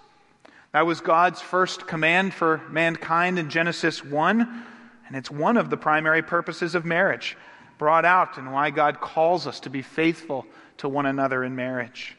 That 0.73 0.87
was 0.87 1.01
God's 1.01 1.39
first 1.39 1.85
command 1.85 2.33
for 2.33 2.59
mankind 2.67 3.37
in 3.37 3.51
Genesis 3.51 4.03
1, 4.03 4.65
and 5.07 5.15
it's 5.15 5.29
one 5.29 5.55
of 5.55 5.69
the 5.69 5.77
primary 5.77 6.23
purposes 6.23 6.73
of 6.73 6.83
marriage 6.83 7.37
brought 7.77 8.05
out 8.05 8.39
and 8.39 8.51
why 8.51 8.71
God 8.71 8.99
calls 8.99 9.45
us 9.45 9.59
to 9.61 9.69
be 9.69 9.83
faithful 9.83 10.47
to 10.77 10.89
one 10.89 11.05
another 11.05 11.43
in 11.43 11.55
marriage. 11.55 12.17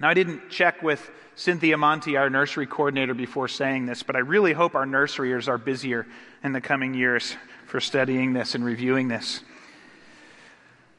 Now, 0.00 0.08
I 0.08 0.14
didn't 0.14 0.48
check 0.48 0.82
with 0.82 1.10
Cynthia 1.34 1.76
Monty, 1.76 2.16
our 2.16 2.30
nursery 2.30 2.66
coordinator, 2.66 3.12
before 3.12 3.48
saying 3.48 3.84
this, 3.84 4.02
but 4.02 4.16
I 4.16 4.20
really 4.20 4.54
hope 4.54 4.74
our 4.74 4.86
nurseryers 4.86 5.46
are 5.46 5.58
busier 5.58 6.06
in 6.42 6.52
the 6.52 6.62
coming 6.62 6.94
years 6.94 7.36
for 7.66 7.80
studying 7.80 8.32
this 8.32 8.54
and 8.54 8.64
reviewing 8.64 9.08
this. 9.08 9.42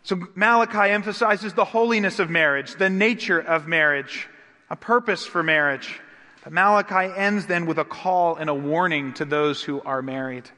So, 0.03 0.21
Malachi 0.35 0.91
emphasizes 0.91 1.53
the 1.53 1.65
holiness 1.65 2.19
of 2.19 2.29
marriage, 2.29 2.75
the 2.75 2.91
nature 2.91 3.39
of 3.39 3.67
marriage, 3.67 4.27
a 4.69 4.75
purpose 4.75 5.25
for 5.25 5.41
marriage. 5.41 5.99
But 6.43 6.53
Malachi 6.53 7.13
ends 7.15 7.45
then 7.45 7.65
with 7.65 7.77
a 7.77 7.85
call 7.85 8.35
and 8.35 8.49
a 8.49 8.53
warning 8.53 9.13
to 9.13 9.25
those 9.25 9.61
who 9.61 9.81
are 9.81 10.01
married. 10.01 10.49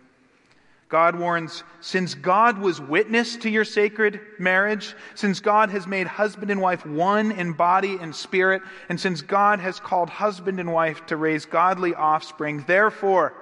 God 0.91 1.17
warns, 1.17 1.63
since 1.79 2.15
God 2.15 2.57
was 2.57 2.81
witness 2.81 3.37
to 3.37 3.49
your 3.49 3.63
sacred 3.63 4.19
marriage, 4.37 4.93
since 5.15 5.39
God 5.39 5.69
has 5.69 5.87
made 5.87 6.05
husband 6.05 6.51
and 6.51 6.59
wife 6.59 6.85
one 6.85 7.31
in 7.31 7.53
body 7.53 7.97
and 7.99 8.13
spirit, 8.13 8.61
and 8.89 8.99
since 8.99 9.21
God 9.21 9.61
has 9.61 9.79
called 9.79 10.09
husband 10.09 10.59
and 10.59 10.73
wife 10.73 11.05
to 11.05 11.15
raise 11.15 11.45
godly 11.45 11.95
offspring, 11.95 12.65
therefore, 12.67 13.33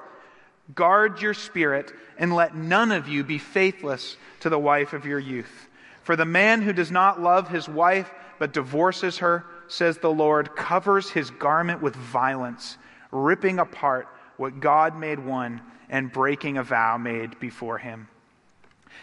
guard 0.75 1.23
your 1.23 1.33
spirit 1.33 1.91
and 2.19 2.35
let 2.35 2.55
none 2.55 2.91
of 2.91 3.07
you 3.07 3.23
be 3.23 3.39
faithless 3.39 4.15
to 4.41 4.49
the 4.49 4.59
wife 4.59 4.93
of 4.93 5.07
your 5.07 5.19
youth. 5.19 5.67
For 6.03 6.15
the 6.15 6.25
man 6.25 6.61
who 6.61 6.71
does 6.71 6.91
not 6.91 7.19
love 7.19 7.49
his 7.49 7.67
wife 7.67 8.11
but 8.37 8.53
divorces 8.53 9.17
her, 9.17 9.43
says 9.71 9.97
the 9.97 10.11
Lord, 10.11 10.55
covers 10.55 11.09
his 11.09 11.29
garment 11.31 11.81
with 11.81 11.95
violence, 11.95 12.77
ripping 13.11 13.59
apart 13.59 14.07
what 14.37 14.59
God 14.59 14.97
made 14.97 15.19
one 15.19 15.61
and 15.89 16.11
breaking 16.11 16.57
a 16.57 16.63
vow 16.63 16.97
made 16.97 17.39
before 17.39 17.77
him. 17.77 18.07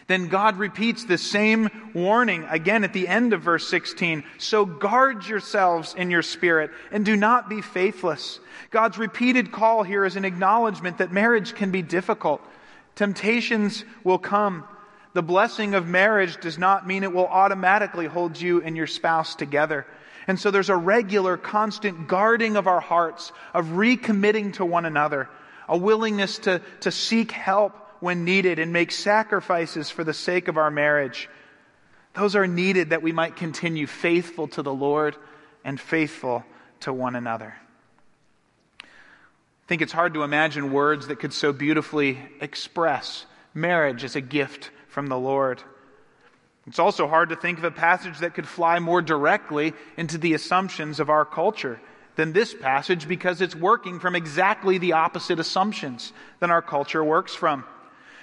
Then 0.06 0.28
God 0.28 0.58
repeats 0.58 1.04
the 1.04 1.18
same 1.18 1.68
warning 1.94 2.44
again 2.44 2.84
at 2.84 2.92
the 2.92 3.08
end 3.08 3.32
of 3.32 3.42
verse 3.42 3.68
16. 3.68 4.22
So 4.38 4.64
guard 4.64 5.26
yourselves 5.26 5.94
in 5.94 6.10
your 6.10 6.22
spirit 6.22 6.70
and 6.92 7.04
do 7.04 7.16
not 7.16 7.48
be 7.48 7.60
faithless. 7.60 8.38
God's 8.70 8.98
repeated 8.98 9.50
call 9.50 9.82
here 9.82 10.04
is 10.04 10.16
an 10.16 10.24
acknowledgement 10.24 10.98
that 10.98 11.12
marriage 11.12 11.54
can 11.54 11.70
be 11.70 11.82
difficult. 11.82 12.40
Temptations 12.94 13.84
will 14.04 14.18
come. 14.18 14.64
The 15.14 15.22
blessing 15.22 15.74
of 15.74 15.88
marriage 15.88 16.40
does 16.40 16.58
not 16.58 16.86
mean 16.86 17.02
it 17.02 17.12
will 17.12 17.26
automatically 17.26 18.06
hold 18.06 18.40
you 18.40 18.62
and 18.62 18.76
your 18.76 18.86
spouse 18.86 19.34
together. 19.34 19.86
And 20.26 20.38
so 20.38 20.50
there's 20.50 20.70
a 20.70 20.76
regular, 20.76 21.36
constant 21.36 22.08
guarding 22.08 22.56
of 22.56 22.66
our 22.66 22.80
hearts, 22.80 23.32
of 23.54 23.66
recommitting 23.66 24.54
to 24.54 24.64
one 24.64 24.84
another 24.84 25.28
a 25.68 25.76
willingness 25.76 26.38
to, 26.38 26.60
to 26.80 26.90
seek 26.90 27.32
help 27.32 27.74
when 28.00 28.24
needed 28.24 28.58
and 28.58 28.72
make 28.72 28.92
sacrifices 28.92 29.90
for 29.90 30.04
the 30.04 30.14
sake 30.14 30.48
of 30.48 30.56
our 30.56 30.70
marriage. 30.70 31.28
Those 32.14 32.36
are 32.36 32.46
needed 32.46 32.90
that 32.90 33.02
we 33.02 33.12
might 33.12 33.36
continue 33.36 33.86
faithful 33.86 34.48
to 34.48 34.62
the 34.62 34.72
Lord 34.72 35.16
and 35.64 35.80
faithful 35.80 36.44
to 36.80 36.92
one 36.92 37.16
another. 37.16 37.54
I 38.82 39.68
think 39.68 39.82
it's 39.82 39.92
hard 39.92 40.14
to 40.14 40.22
imagine 40.22 40.72
words 40.72 41.08
that 41.08 41.18
could 41.18 41.32
so 41.32 41.52
beautifully 41.52 42.18
express 42.40 43.26
marriage 43.52 44.04
as 44.04 44.14
a 44.14 44.20
gift 44.20 44.70
from 44.88 45.08
the 45.08 45.18
Lord. 45.18 45.62
It's 46.66 46.78
also 46.78 47.06
hard 47.06 47.28
to 47.28 47.36
think 47.36 47.58
of 47.58 47.64
a 47.64 47.70
passage 47.70 48.18
that 48.18 48.34
could 48.34 48.48
fly 48.48 48.78
more 48.80 49.00
directly 49.00 49.72
into 49.96 50.18
the 50.18 50.34
assumptions 50.34 50.98
of 50.98 51.10
our 51.10 51.24
culture 51.24 51.80
than 52.16 52.32
this 52.32 52.54
passage 52.54 53.06
because 53.06 53.40
it's 53.40 53.54
working 53.54 54.00
from 54.00 54.16
exactly 54.16 54.78
the 54.78 54.94
opposite 54.94 55.38
assumptions 55.38 56.12
than 56.40 56.50
our 56.50 56.62
culture 56.62 57.04
works 57.04 57.34
from. 57.34 57.64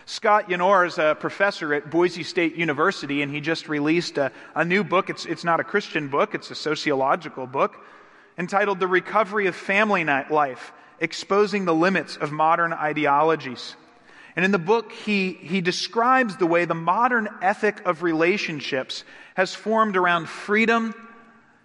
Scott 0.06 0.50
Yenor 0.50 0.86
is 0.86 0.98
a 0.98 1.16
professor 1.18 1.74
at 1.74 1.90
Boise 1.90 2.24
State 2.24 2.56
University, 2.56 3.22
and 3.22 3.32
he 3.32 3.40
just 3.40 3.70
released 3.70 4.18
a, 4.18 4.34
a 4.54 4.66
new 4.66 4.84
book. 4.84 5.10
It's, 5.10 5.26
it's 5.26 5.46
not 5.46 5.62
a 5.62 5.64
Christian 5.64 6.10
book, 6.10 6.36
it's 6.36 6.52
a 6.52 6.56
sociological 6.56 7.48
book 7.48 7.78
entitled 8.38 8.80
The 8.80 8.88
Recovery 8.88 9.48
of 9.48 9.56
Family 9.56 10.04
Life 10.04 10.74
Exposing 11.00 11.64
the 11.64 11.76
Limits 11.76 12.18
of 12.18 12.32
Modern 12.32 12.74
Ideologies. 12.74 13.78
And 14.36 14.44
in 14.44 14.52
the 14.52 14.60
book, 14.60 14.92
he, 14.92 15.34
he 15.34 15.62
describes 15.62 16.38
the 16.38 16.48
way 16.48 16.66
the 16.66 16.74
modern 16.74 17.30
ethic 17.42 17.86
of 17.86 18.02
relationships 18.02 19.04
has 19.36 19.54
formed 19.54 19.96
around 19.96 20.28
freedom 20.28 20.96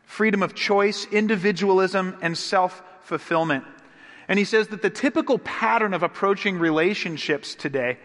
freedom 0.08 0.42
of 0.42 0.54
choice, 0.54 1.06
individualism, 1.12 2.16
and 2.22 2.36
self 2.36 2.82
fulfillment. 3.02 3.64
And 4.26 4.38
he 4.38 4.44
says 4.44 4.68
that 4.68 4.82
the 4.82 4.90
typical 4.90 5.38
pattern 5.38 5.94
of 5.94 6.02
approaching 6.02 6.58
relationships 6.58 7.54
today 7.54 7.98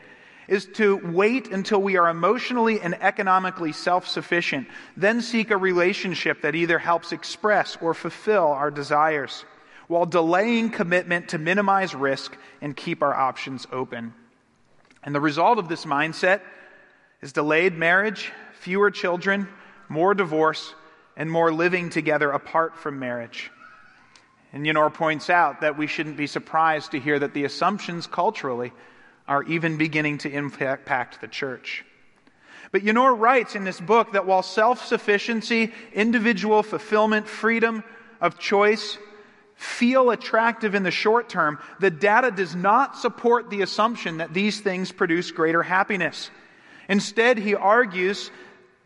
is 0.47 0.65
to 0.73 0.97
wait 0.97 1.49
until 1.49 1.81
we 1.81 1.95
are 1.95 2.09
emotionally 2.09 2.81
and 2.81 3.01
economically 3.01 3.71
self 3.71 4.07
sufficient, 4.07 4.67
then 4.97 5.21
seek 5.21 5.49
a 5.49 5.57
relationship 5.57 6.41
that 6.41 6.55
either 6.55 6.77
helps 6.77 7.13
express 7.13 7.77
or 7.81 7.93
fulfill 7.93 8.47
our 8.47 8.69
desires, 8.69 9.45
while 9.87 10.05
delaying 10.05 10.69
commitment 10.69 11.29
to 11.29 11.37
minimize 11.37 11.95
risk 11.95 12.37
and 12.61 12.75
keep 12.75 13.01
our 13.01 13.13
options 13.13 13.65
open. 13.71 14.13
And 15.03 15.13
the 15.13 15.21
result 15.21 15.57
of 15.57 15.67
this 15.67 15.85
mindset 15.85 16.41
is 17.21 17.33
delayed 17.33 17.73
marriage, 17.77 18.31
fewer 18.53 18.91
children, 18.91 19.47
more 19.89 20.13
divorce, 20.13 20.73
and 21.15 21.29
more 21.29 21.51
living 21.51 21.89
together 21.89 22.31
apart 22.31 22.77
from 22.77 22.99
marriage. 22.99 23.51
And 24.51 24.65
Yenor 24.65 24.93
points 24.93 25.29
out 25.29 25.61
that 25.61 25.77
we 25.77 25.87
shouldn't 25.87 26.17
be 26.17 26.27
surprised 26.27 26.91
to 26.91 26.99
hear 26.99 27.19
that 27.19 27.33
the 27.33 27.43
assumptions 27.43 28.07
culturally 28.07 28.71
are 29.27 29.43
even 29.43 29.77
beginning 29.77 30.19
to 30.19 30.31
impact 30.31 31.21
the 31.21 31.27
church. 31.27 31.83
But 32.71 32.83
Yenor 32.83 33.17
writes 33.17 33.55
in 33.55 33.63
this 33.63 33.79
book 33.79 34.13
that 34.13 34.25
while 34.25 34.43
self 34.43 34.85
sufficiency, 34.85 35.71
individual 35.93 36.63
fulfillment, 36.63 37.27
freedom 37.27 37.83
of 38.21 38.39
choice 38.39 38.97
feel 39.63 40.11
attractive 40.11 40.75
in 40.75 40.83
the 40.83 40.91
short 40.91 41.29
term, 41.29 41.57
the 41.79 41.89
data 41.89 42.29
does 42.31 42.53
not 42.53 42.97
support 42.97 43.49
the 43.49 43.61
assumption 43.61 44.17
that 44.17 44.33
these 44.33 44.59
things 44.59 44.91
produce 44.91 45.31
greater 45.31 45.63
happiness. 45.63 46.29
Instead, 46.89 47.37
he 47.37 47.55
argues 47.55 48.29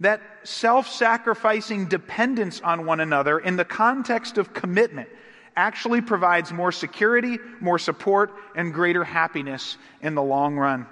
that 0.02 0.22
self 0.44 0.88
sacrificing 0.88 1.88
dependence 1.88 2.62
on 2.62 2.86
one 2.86 3.00
another 3.00 3.40
in 3.40 3.56
the 3.56 3.66
context 3.66 4.38
of 4.38 4.54
commitment 4.54 5.10
actually 5.56 6.02
provides 6.02 6.54
more 6.54 6.72
security, 6.72 7.40
more 7.60 7.80
support, 7.80 8.32
and 8.56 8.72
greater 8.72 9.04
happiness 9.04 9.78
in 10.02 10.13
the 10.13 10.22
long 10.22 10.56
run. 10.58 10.86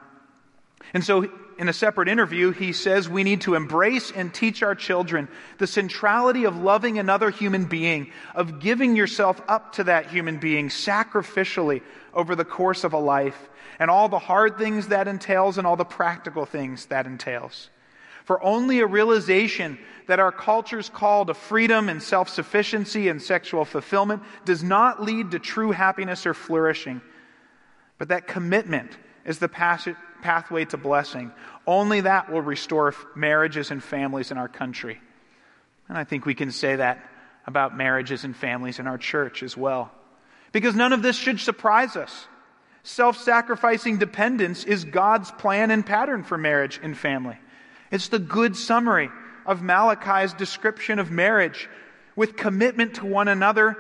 And 0.94 1.04
so, 1.04 1.30
in 1.58 1.70
a 1.70 1.74
separate 1.74 2.08
interview, 2.08 2.52
he 2.52 2.74
says 2.74 3.08
we 3.08 3.24
need 3.24 3.42
to 3.42 3.56
embrace 3.56 4.12
and 4.12 4.34
teach 4.34 4.62
our 4.62 4.76
children 4.76 5.28
the 5.58 5.68
centrality 5.68 6.44
of 6.46 6.58
loving 6.58 7.00
another 7.00 7.30
human 7.30 7.66
being, 7.66 8.12
of 8.34 8.60
giving 8.60 8.96
yourself 8.96 9.42
up 9.48 9.74
to 9.74 9.86
that 9.86 10.08
human 10.08 10.38
being 10.38 10.70
sacrificially 10.70 11.82
over 12.14 12.36
the 12.36 12.46
course 12.46 12.84
of 12.84 12.94
a 12.94 12.98
life, 12.98 13.50
and 13.80 13.90
all 13.90 14.10
the 14.10 14.20
hard 14.20 14.58
things 14.58 14.88
that 14.88 15.08
entails 15.08 15.58
and 15.58 15.66
all 15.66 15.76
the 15.76 15.86
practical 15.86 16.46
things 16.46 16.88
that 16.88 17.06
entails. 17.06 17.70
For 18.26 18.44
only 18.44 18.80
a 18.80 18.88
realization 18.88 19.78
that 20.08 20.20
our 20.20 20.32
culture's 20.32 20.90
call 20.90 21.26
to 21.26 21.34
freedom 21.34 21.90
and 21.90 22.02
self 22.02 22.28
sufficiency 22.30 23.08
and 23.08 23.22
sexual 23.22 23.66
fulfillment 23.66 24.24
does 24.46 24.64
not 24.64 25.02
lead 25.02 25.32
to 25.32 25.40
true 25.40 25.72
happiness 25.72 26.26
or 26.26 26.34
flourishing, 26.34 27.02
but 27.98 28.10
that 28.10 28.28
commitment 28.28 28.98
is 29.26 29.40
the 29.40 29.50
pathway 30.26 30.66
to 30.66 30.78
blessing. 30.78 31.32
Only 31.68 32.02
that 32.02 32.32
will 32.32 32.42
restore 32.42 32.96
marriages 33.16 33.70
and 33.70 33.84
families 33.84 34.32
in 34.32 34.40
our 34.40 34.48
country. 34.48 35.00
And 35.88 35.96
I 35.96 36.04
think 36.04 36.26
we 36.26 36.34
can 36.34 36.52
say 36.52 36.78
that 36.78 36.98
about 37.46 37.78
marriages 37.78 38.24
and 38.24 38.36
families 38.36 38.80
in 38.80 38.88
our 38.88 38.98
church 38.98 39.44
as 39.44 39.56
well. 39.56 39.92
Because 40.52 40.74
none 40.74 40.94
of 40.94 41.04
this 41.04 41.16
should 41.16 41.40
surprise 41.40 41.96
us. 41.96 42.28
Self 42.82 43.18
sacrificing 43.18 44.00
dependence 44.00 44.64
is 44.64 44.84
God's 44.84 45.30
plan 45.30 45.70
and 45.70 45.86
pattern 45.86 46.24
for 46.24 46.40
marriage 46.40 46.80
and 46.82 46.98
family. 46.98 47.38
It's 47.92 48.08
the 48.08 48.18
good 48.18 48.56
summary 48.56 49.12
of 49.46 49.62
Malachi's 49.62 50.34
description 50.34 50.98
of 50.98 51.12
marriage 51.12 51.70
with 52.16 52.36
commitment 52.36 52.96
to 52.96 53.06
one 53.06 53.28
another, 53.28 53.78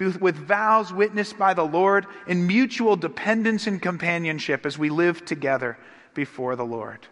with 0.00 0.36
vows 0.36 0.92
witnessed 0.92 1.38
by 1.38 1.54
the 1.54 1.64
Lord, 1.64 2.06
in 2.26 2.46
mutual 2.46 2.96
dependence 2.96 3.66
and 3.66 3.80
companionship 3.80 4.64
as 4.66 4.78
we 4.78 4.90
live 4.90 5.24
together 5.24 5.78
before 6.14 6.56
the 6.56 6.64
Lord. 6.64 7.06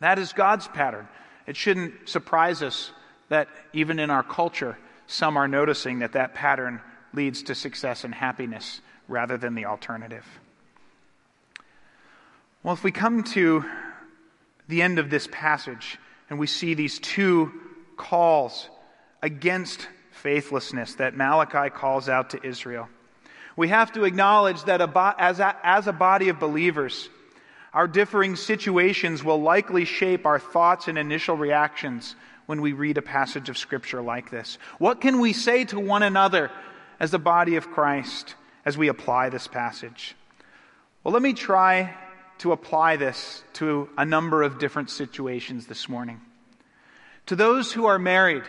That 0.00 0.18
is 0.18 0.32
God's 0.32 0.68
pattern. 0.68 1.08
It 1.46 1.56
shouldn't 1.56 2.08
surprise 2.08 2.62
us 2.62 2.92
that 3.28 3.48
even 3.72 3.98
in 3.98 4.10
our 4.10 4.22
culture, 4.22 4.78
some 5.06 5.36
are 5.36 5.48
noticing 5.48 5.98
that 6.00 6.12
that 6.12 6.34
pattern 6.34 6.80
leads 7.12 7.42
to 7.44 7.54
success 7.54 8.04
and 8.04 8.14
happiness 8.14 8.80
rather 9.08 9.36
than 9.36 9.54
the 9.54 9.66
alternative. 9.66 10.24
Well, 12.62 12.74
if 12.74 12.84
we 12.84 12.92
come 12.92 13.24
to 13.24 13.64
the 14.68 14.82
end 14.82 14.98
of 14.98 15.10
this 15.10 15.28
passage 15.32 15.98
and 16.28 16.38
we 16.38 16.46
see 16.46 16.74
these 16.74 16.98
two 16.98 17.52
calls 17.96 18.68
against 19.22 19.88
faithlessness 20.22 20.94
that 20.94 21.16
Malachi 21.16 21.70
calls 21.70 22.08
out 22.08 22.30
to 22.30 22.46
Israel, 22.46 22.88
we 23.56 23.68
have 23.68 23.92
to 23.92 24.04
acknowledge 24.04 24.64
that 24.64 24.80
as 25.18 25.40
a, 25.40 25.56
as 25.62 25.86
a 25.86 25.92
body 25.92 26.28
of 26.28 26.38
believers, 26.38 27.08
our 27.72 27.86
differing 27.86 28.36
situations 28.36 29.22
will 29.22 29.40
likely 29.40 29.84
shape 29.84 30.26
our 30.26 30.38
thoughts 30.38 30.88
and 30.88 30.98
initial 30.98 31.36
reactions 31.36 32.14
when 32.46 32.60
we 32.60 32.72
read 32.72 32.98
a 32.98 33.02
passage 33.02 33.48
of 33.48 33.58
Scripture 33.58 34.02
like 34.02 34.30
this. 34.30 34.58
What 34.78 35.00
can 35.00 35.20
we 35.20 35.32
say 35.32 35.64
to 35.66 35.78
one 35.78 36.02
another 36.02 36.50
as 36.98 37.10
the 37.10 37.18
body 37.18 37.56
of 37.56 37.70
Christ 37.70 38.34
as 38.64 38.76
we 38.76 38.88
apply 38.88 39.28
this 39.28 39.46
passage? 39.46 40.16
Well, 41.04 41.14
let 41.14 41.22
me 41.22 41.32
try 41.32 41.94
to 42.38 42.52
apply 42.52 42.96
this 42.96 43.42
to 43.54 43.88
a 43.96 44.04
number 44.04 44.42
of 44.42 44.58
different 44.58 44.90
situations 44.90 45.66
this 45.66 45.88
morning. 45.88 46.20
To 47.26 47.36
those 47.36 47.72
who 47.72 47.86
are 47.86 47.98
married, 47.98 48.42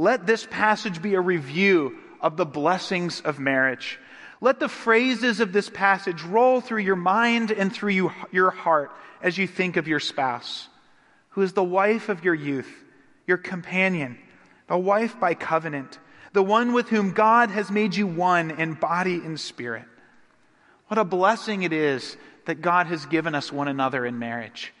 let 0.00 0.26
this 0.26 0.46
passage 0.50 1.02
be 1.02 1.12
a 1.12 1.20
review 1.20 1.98
of 2.22 2.38
the 2.38 2.46
blessings 2.46 3.20
of 3.20 3.38
marriage. 3.38 3.98
Let 4.40 4.58
the 4.58 4.68
phrases 4.68 5.40
of 5.40 5.52
this 5.52 5.68
passage 5.68 6.22
roll 6.22 6.62
through 6.62 6.80
your 6.80 6.96
mind 6.96 7.50
and 7.50 7.70
through 7.70 7.92
you, 7.92 8.12
your 8.32 8.50
heart 8.50 8.92
as 9.22 9.36
you 9.36 9.46
think 9.46 9.76
of 9.76 9.86
your 9.86 10.00
spouse, 10.00 10.68
who 11.30 11.42
is 11.42 11.52
the 11.52 11.62
wife 11.62 12.08
of 12.08 12.24
your 12.24 12.34
youth, 12.34 12.72
your 13.26 13.36
companion, 13.36 14.16
a 14.70 14.78
wife 14.78 15.20
by 15.20 15.34
covenant, 15.34 15.98
the 16.32 16.42
one 16.42 16.72
with 16.72 16.88
whom 16.88 17.12
God 17.12 17.50
has 17.50 17.70
made 17.70 17.94
you 17.94 18.06
one 18.06 18.52
in 18.52 18.72
body 18.72 19.16
and 19.16 19.38
spirit. 19.38 19.84
What 20.86 20.96
a 20.96 21.04
blessing 21.04 21.62
it 21.62 21.74
is 21.74 22.16
that 22.46 22.62
God 22.62 22.86
has 22.86 23.04
given 23.04 23.34
us 23.34 23.52
one 23.52 23.68
another 23.68 24.06
in 24.06 24.18
marriage. 24.18 24.72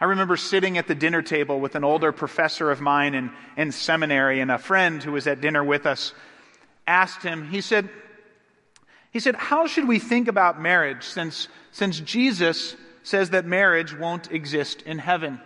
I 0.00 0.06
remember 0.06 0.38
sitting 0.38 0.78
at 0.78 0.86
the 0.86 0.94
dinner 0.94 1.20
table 1.20 1.60
with 1.60 1.74
an 1.74 1.84
older 1.84 2.10
professor 2.10 2.70
of 2.70 2.80
mine 2.80 3.14
in, 3.14 3.30
in 3.56 3.70
seminary, 3.70 4.40
and 4.40 4.50
a 4.50 4.56
friend 4.56 5.02
who 5.02 5.12
was 5.12 5.26
at 5.26 5.42
dinner 5.42 5.62
with 5.62 5.84
us 5.84 6.14
asked 6.86 7.22
him, 7.22 7.48
he 7.48 7.60
said, 7.60 7.90
he 9.10 9.20
said, 9.20 9.34
How 9.34 9.66
should 9.66 9.86
we 9.86 9.98
think 9.98 10.26
about 10.26 10.60
marriage 10.60 11.04
since, 11.04 11.48
since 11.70 12.00
Jesus 12.00 12.76
says 13.02 13.30
that 13.30 13.44
marriage 13.44 13.96
won't 13.96 14.32
exist 14.32 14.82
in 14.82 14.98
heaven? 14.98 15.40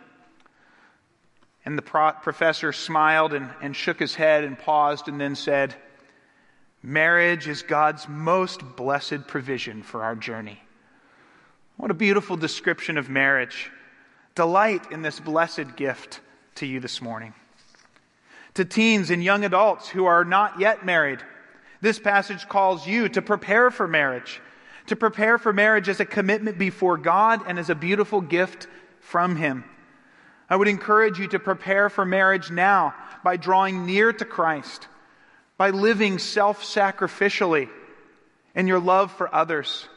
And 1.64 1.76
the 1.76 1.82
pro- 1.82 2.12
professor 2.12 2.72
smiled 2.72 3.32
and, 3.32 3.50
and 3.60 3.74
shook 3.74 3.98
his 3.98 4.14
head 4.14 4.44
and 4.44 4.58
paused 4.58 5.08
and 5.08 5.20
then 5.20 5.34
said, 5.34 5.74
Marriage 6.82 7.48
is 7.48 7.62
God's 7.62 8.06
most 8.08 8.76
blessed 8.76 9.26
provision 9.26 9.82
for 9.82 10.04
our 10.04 10.14
journey. 10.14 10.60
What 11.76 11.90
a 11.90 11.94
beautiful 11.94 12.36
description 12.36 12.98
of 12.98 13.08
marriage. 13.08 13.70
Delight 14.34 14.90
in 14.90 15.02
this 15.02 15.20
blessed 15.20 15.76
gift 15.76 16.20
to 16.56 16.66
you 16.66 16.80
this 16.80 17.00
morning. 17.00 17.34
To 18.54 18.64
teens 18.64 19.10
and 19.10 19.22
young 19.22 19.44
adults 19.44 19.88
who 19.88 20.06
are 20.06 20.24
not 20.24 20.58
yet 20.58 20.84
married, 20.84 21.20
this 21.80 21.98
passage 21.98 22.48
calls 22.48 22.86
you 22.86 23.08
to 23.10 23.22
prepare 23.22 23.70
for 23.70 23.86
marriage, 23.86 24.40
to 24.86 24.96
prepare 24.96 25.38
for 25.38 25.52
marriage 25.52 25.88
as 25.88 26.00
a 26.00 26.04
commitment 26.04 26.58
before 26.58 26.96
God 26.96 27.42
and 27.46 27.58
as 27.58 27.70
a 27.70 27.74
beautiful 27.74 28.20
gift 28.20 28.66
from 29.00 29.36
Him. 29.36 29.64
I 30.48 30.56
would 30.56 30.68
encourage 30.68 31.18
you 31.18 31.28
to 31.28 31.38
prepare 31.38 31.88
for 31.88 32.04
marriage 32.04 32.50
now 32.50 32.94
by 33.22 33.36
drawing 33.36 33.86
near 33.86 34.12
to 34.12 34.24
Christ, 34.24 34.88
by 35.56 35.70
living 35.70 36.18
self 36.18 36.62
sacrificially 36.62 37.68
in 38.54 38.66
your 38.66 38.80
love 38.80 39.12
for 39.12 39.32
others, 39.34 39.88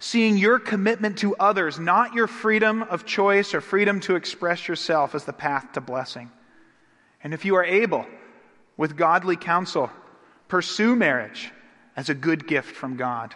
seeing 0.00 0.38
your 0.38 0.58
commitment 0.58 1.18
to 1.18 1.36
others, 1.36 1.78
not 1.78 2.14
your 2.14 2.26
freedom 2.26 2.82
of 2.82 3.04
choice 3.04 3.54
or 3.54 3.60
freedom 3.60 4.00
to 4.00 4.16
express 4.16 4.66
yourself, 4.66 5.14
as 5.14 5.24
the 5.24 5.32
path 5.32 5.72
to 5.72 5.80
blessing. 5.80 6.30
And 7.22 7.34
if 7.34 7.44
you 7.44 7.54
are 7.56 7.64
able, 7.64 8.06
with 8.78 8.96
godly 8.96 9.36
counsel, 9.36 9.90
pursue 10.48 10.96
marriage 10.96 11.52
as 11.96 12.08
a 12.08 12.14
good 12.14 12.48
gift 12.48 12.74
from 12.74 12.96
God. 12.96 13.34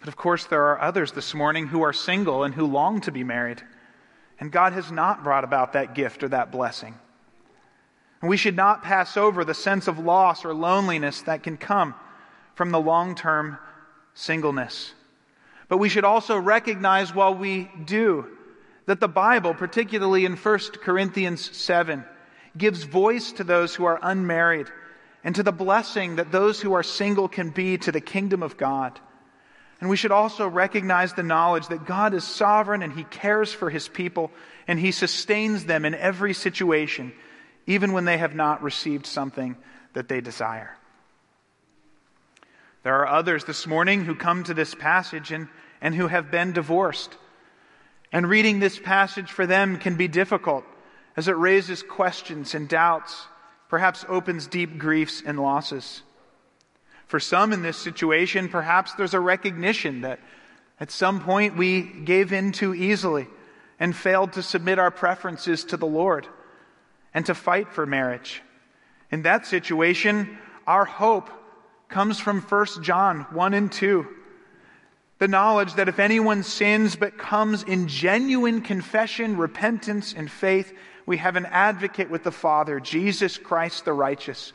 But 0.00 0.08
of 0.08 0.16
course, 0.16 0.46
there 0.46 0.64
are 0.64 0.80
others 0.80 1.12
this 1.12 1.34
morning 1.34 1.66
who 1.66 1.82
are 1.82 1.92
single 1.92 2.42
and 2.42 2.54
who 2.54 2.64
long 2.64 3.02
to 3.02 3.12
be 3.12 3.22
married. 3.22 3.62
And 4.40 4.50
God 4.50 4.72
has 4.72 4.90
not 4.90 5.22
brought 5.22 5.44
about 5.44 5.74
that 5.74 5.94
gift 5.94 6.24
or 6.24 6.28
that 6.28 6.50
blessing. 6.50 6.94
And 8.22 8.30
we 8.30 8.38
should 8.38 8.56
not 8.56 8.82
pass 8.82 9.18
over 9.18 9.44
the 9.44 9.52
sense 9.52 9.86
of 9.86 9.98
loss 9.98 10.46
or 10.46 10.54
loneliness 10.54 11.20
that 11.22 11.42
can 11.42 11.58
come 11.58 11.94
from 12.54 12.70
the 12.70 12.80
long 12.80 13.14
term 13.14 13.58
singleness. 14.14 14.92
But 15.68 15.78
we 15.78 15.88
should 15.88 16.04
also 16.04 16.38
recognize 16.38 17.14
while 17.14 17.34
we 17.34 17.70
do 17.84 18.26
that 18.86 19.00
the 19.00 19.08
Bible, 19.08 19.54
particularly 19.54 20.24
in 20.24 20.36
1 20.36 20.58
Corinthians 20.82 21.56
7, 21.56 22.04
gives 22.56 22.82
voice 22.82 23.32
to 23.32 23.44
those 23.44 23.74
who 23.74 23.84
are 23.84 23.98
unmarried 24.02 24.66
and 25.24 25.34
to 25.36 25.42
the 25.42 25.52
blessing 25.52 26.16
that 26.16 26.32
those 26.32 26.60
who 26.60 26.72
are 26.74 26.82
single 26.82 27.28
can 27.28 27.50
be 27.50 27.78
to 27.78 27.92
the 27.92 28.00
kingdom 28.00 28.42
of 28.42 28.56
God. 28.56 28.98
And 29.80 29.88
we 29.88 29.96
should 29.96 30.12
also 30.12 30.46
recognize 30.46 31.14
the 31.14 31.22
knowledge 31.22 31.68
that 31.68 31.86
God 31.86 32.14
is 32.14 32.24
sovereign 32.24 32.82
and 32.82 32.92
He 32.92 33.04
cares 33.04 33.52
for 33.52 33.70
His 33.70 33.88
people 33.88 34.30
and 34.68 34.78
He 34.78 34.92
sustains 34.92 35.64
them 35.64 35.84
in 35.84 35.94
every 35.94 36.34
situation, 36.34 37.12
even 37.66 37.92
when 37.92 38.04
they 38.04 38.18
have 38.18 38.34
not 38.34 38.62
received 38.62 39.06
something 39.06 39.56
that 39.94 40.08
they 40.08 40.20
desire. 40.20 40.76
There 42.82 42.96
are 42.96 43.06
others 43.06 43.44
this 43.44 43.66
morning 43.66 44.04
who 44.04 44.14
come 44.14 44.44
to 44.44 44.54
this 44.54 44.74
passage 44.74 45.30
and, 45.30 45.48
and 45.80 45.94
who 45.94 46.08
have 46.08 46.30
been 46.30 46.52
divorced. 46.52 47.16
And 48.12 48.28
reading 48.28 48.58
this 48.58 48.78
passage 48.78 49.30
for 49.30 49.46
them 49.46 49.78
can 49.78 49.96
be 49.96 50.08
difficult 50.08 50.64
as 51.16 51.28
it 51.28 51.36
raises 51.36 51.82
questions 51.82 52.54
and 52.54 52.68
doubts 52.68 53.26
perhaps 53.72 54.04
opens 54.06 54.46
deep 54.46 54.76
griefs 54.76 55.22
and 55.24 55.40
losses. 55.40 56.02
For 57.06 57.18
some 57.18 57.54
in 57.54 57.62
this 57.62 57.78
situation, 57.78 58.50
perhaps 58.50 58.92
there's 58.92 59.14
a 59.14 59.20
recognition 59.20 60.02
that 60.02 60.20
at 60.78 60.90
some 60.90 61.22
point 61.22 61.56
we 61.56 61.80
gave 61.80 62.34
in 62.34 62.52
too 62.52 62.74
easily 62.74 63.28
and 63.80 63.96
failed 63.96 64.34
to 64.34 64.42
submit 64.42 64.78
our 64.78 64.90
preferences 64.90 65.64
to 65.64 65.78
the 65.78 65.86
Lord 65.86 66.26
and 67.14 67.24
to 67.24 67.34
fight 67.34 67.72
for 67.72 67.86
marriage. 67.86 68.42
In 69.10 69.22
that 69.22 69.46
situation, 69.46 70.36
our 70.66 70.84
hope 70.84 71.30
comes 71.92 72.18
from 72.18 72.40
1 72.40 72.66
John 72.82 73.20
1 73.30 73.54
and 73.54 73.70
2. 73.70 74.06
The 75.18 75.28
knowledge 75.28 75.74
that 75.74 75.88
if 75.88 75.98
anyone 75.98 76.42
sins 76.42 76.96
but 76.96 77.18
comes 77.18 77.62
in 77.62 77.86
genuine 77.86 78.62
confession, 78.62 79.36
repentance, 79.36 80.14
and 80.16 80.28
faith, 80.28 80.72
we 81.06 81.18
have 81.18 81.36
an 81.36 81.46
advocate 81.46 82.10
with 82.10 82.24
the 82.24 82.32
Father, 82.32 82.80
Jesus 82.80 83.36
Christ 83.36 83.84
the 83.84 83.92
righteous, 83.92 84.52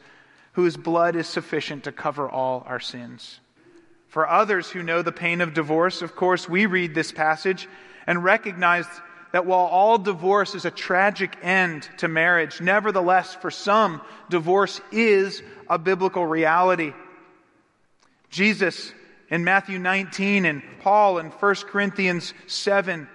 whose 0.54 0.76
blood 0.76 1.16
is 1.16 1.28
sufficient 1.28 1.84
to 1.84 1.92
cover 1.92 2.28
all 2.28 2.64
our 2.66 2.80
sins. 2.80 3.40
For 4.08 4.28
others 4.28 4.70
who 4.70 4.82
know 4.82 5.04
the 5.04 5.12
pain 5.12 5.40
of 5.40 5.54
divorce, 5.54 6.02
of 6.02 6.16
course, 6.16 6.50
we 6.50 6.66
read 6.66 6.96
this 6.96 7.12
passage 7.12 7.70
and 8.08 8.24
recognize 8.24 8.88
that 9.32 9.46
while 9.46 9.68
all 9.68 10.00
divorce 10.00 10.56
is 10.56 10.66
a 10.66 10.72
tragic 10.72 11.38
end 11.44 11.88
to 11.98 12.08
marriage, 12.08 12.62
nevertheless, 12.62 13.36
for 13.36 13.52
some, 13.52 14.02
divorce 14.30 14.82
is 14.92 15.44
a 15.70 15.78
biblical 15.78 16.26
reality. 16.26 16.94
Jesus 18.30 18.94
in 19.30 19.44
Matthew 19.44 19.80
19 19.80 20.46
and 20.46 20.62
Paul 20.80 21.20
in 21.20 21.28
1 21.28 21.56
Corinthians 21.68 22.34
7 22.48 23.08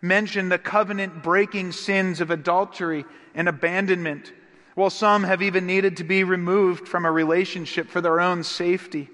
mention 0.00 0.48
the 0.48 0.58
covenant 0.58 1.22
breaking 1.22 1.72
sins 1.72 2.20
of 2.20 2.30
adultery 2.30 3.04
and 3.34 3.48
abandonment, 3.48 4.32
while 4.74 4.90
some 4.90 5.24
have 5.24 5.42
even 5.42 5.66
needed 5.66 5.96
to 5.96 6.04
be 6.04 6.24
removed 6.24 6.86
from 6.86 7.04
a 7.04 7.10
relationship 7.10 7.88
for 7.88 8.00
their 8.00 8.20
own 8.20 8.44
safety. 8.44 9.08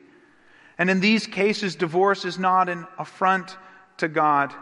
And 0.77 0.91
in 0.91 1.01
these 1.01 1.27
cases, 1.27 1.77
divorce 1.77 2.25
is 2.25 2.39
not 2.39 2.69
an 2.69 2.87
affront 2.99 3.57
to 3.99 4.09
God, 4.09 4.53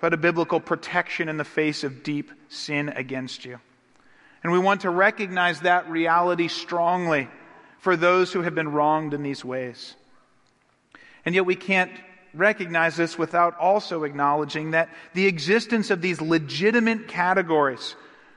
but 0.00 0.14
a 0.14 0.16
biblical 0.16 0.58
protection 0.58 1.28
in 1.28 1.36
the 1.36 1.44
face 1.44 1.84
of 1.84 2.02
deep 2.02 2.32
sin 2.48 2.88
against 2.88 3.44
you. 3.44 3.60
And 4.42 4.52
we 4.52 4.58
want 4.58 4.82
to 4.82 4.90
recognize 4.90 5.60
that 5.60 5.90
reality 5.90 6.48
strongly 6.48 7.28
for 7.78 7.96
those 7.96 8.32
who 8.32 8.42
have 8.42 8.54
been 8.54 8.72
wronged 8.72 9.14
in 9.14 9.22
these 9.22 9.44
ways. 9.44 9.94
And 11.24 11.34
yet 11.34 11.46
we 11.46 11.56
can't 11.56 11.92
recognize 12.34 12.96
this 12.96 13.18
without 13.18 13.56
also 13.58 14.04
acknowledging 14.04 14.72
that 14.72 14.88
the 15.14 15.26
existence 15.26 15.90
of 15.90 16.02
these 16.02 16.20
legitimate 16.20 17.08
categories, 17.08 17.96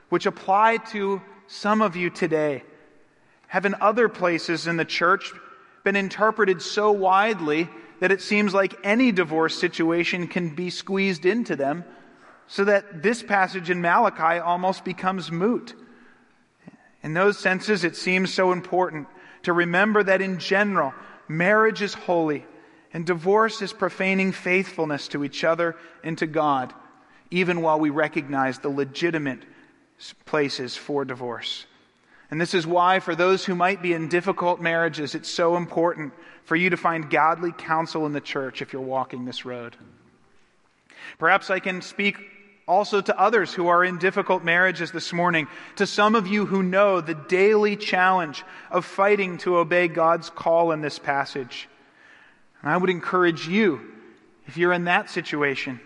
which 0.10 0.26
apply 0.26 0.78
to 0.78 1.22
some 1.48 1.82
of 1.82 1.96
you 1.96 2.10
today, 2.10 2.64
have 3.48 3.66
in 3.66 3.76
other 3.82 4.08
places 4.08 4.68
in 4.68 4.78
the 4.78 4.86
church 4.86 5.34
been 5.84 5.96
interpreted 5.96 6.62
so 6.62 6.92
widely 6.92 7.70
that 8.00 8.12
it 8.12 8.22
seems 8.22 8.54
like 8.54 8.76
any 8.84 9.12
divorce 9.12 9.60
situation 9.60 10.28
can 10.28 10.56
be 10.56 10.70
squeezed 10.70 11.26
into 11.26 11.56
them, 11.56 11.84
so 12.48 12.66
that 12.66 13.04
this 13.04 13.24
passage 13.24 13.70
in 13.70 13.82
Malachi 13.82 14.40
almost 14.40 14.84
becomes 14.84 15.32
moot. 15.32 15.74
In 17.04 17.14
those 17.14 17.38
senses, 17.38 17.84
it 17.84 17.96
seems 17.96 18.34
so 18.34 18.52
important 18.52 19.08
to 19.44 19.54
remember 19.54 20.04
that 20.04 20.22
in 20.22 20.40
general, 20.40 20.94
marriage 21.28 21.82
is 21.82 21.94
holy 21.94 22.46
and 22.94 23.06
divorce 23.06 23.62
is 23.62 23.74
profaning 23.74 24.32
faithfulness 24.32 25.08
to 25.10 25.24
each 25.24 25.44
other 25.44 25.76
and 26.04 26.18
to 26.18 26.28
God, 26.28 26.74
even 27.30 27.62
while 27.62 27.80
we 27.80 27.90
recognize 27.90 28.60
the 28.60 28.70
legitimate 28.70 29.40
places 30.26 30.76
for 30.76 31.06
divorce. 31.06 31.66
And 32.30 32.40
this 32.40 32.54
is 32.54 32.66
why, 32.66 33.00
for 33.00 33.14
those 33.14 33.46
who 33.46 33.56
might 33.56 33.82
be 33.82 33.94
in 33.94 34.08
difficult 34.08 34.62
marriages, 34.62 35.16
it's 35.16 35.30
so 35.30 35.58
important 35.58 36.14
for 36.44 36.56
you 36.56 36.70
to 36.70 36.78
find 36.78 37.10
godly 37.10 37.52
counsel 37.52 38.06
in 38.06 38.14
the 38.14 38.22
church 38.22 38.62
if 38.62 38.72
you're 38.72 38.82
walking 38.82 39.26
this 39.26 39.46
road. 39.46 39.76
Perhaps 41.20 41.50
I 41.50 41.60
can 41.60 41.82
speak 41.82 42.18
also 42.68 43.02
to 43.02 43.20
others 43.20 43.54
who 43.54 43.68
are 43.68 43.84
in 43.84 43.98
difficult 43.98 44.44
marriages 44.44 44.92
this 44.92 45.12
morning, 45.12 45.48
to 45.76 45.88
some 45.88 46.16
of 46.16 46.28
you 46.28 46.46
who 46.46 46.64
know 46.64 47.02
the 47.02 47.16
daily 47.16 47.76
challenge 47.76 48.44
of 48.70 48.86
fighting 48.86 49.38
to 49.40 49.58
obey 49.58 49.88
God's 49.88 50.30
call 50.30 50.72
in 50.72 50.82
this 50.82 51.00
passage. 51.00 51.68
And 52.62 52.72
I 52.72 52.78
would 52.78 52.90
encourage 52.90 53.48
you, 53.48 53.82
if 54.46 54.58
you're 54.58 54.74
in 54.74 54.86
that 54.86 55.10
situation, 55.10 55.80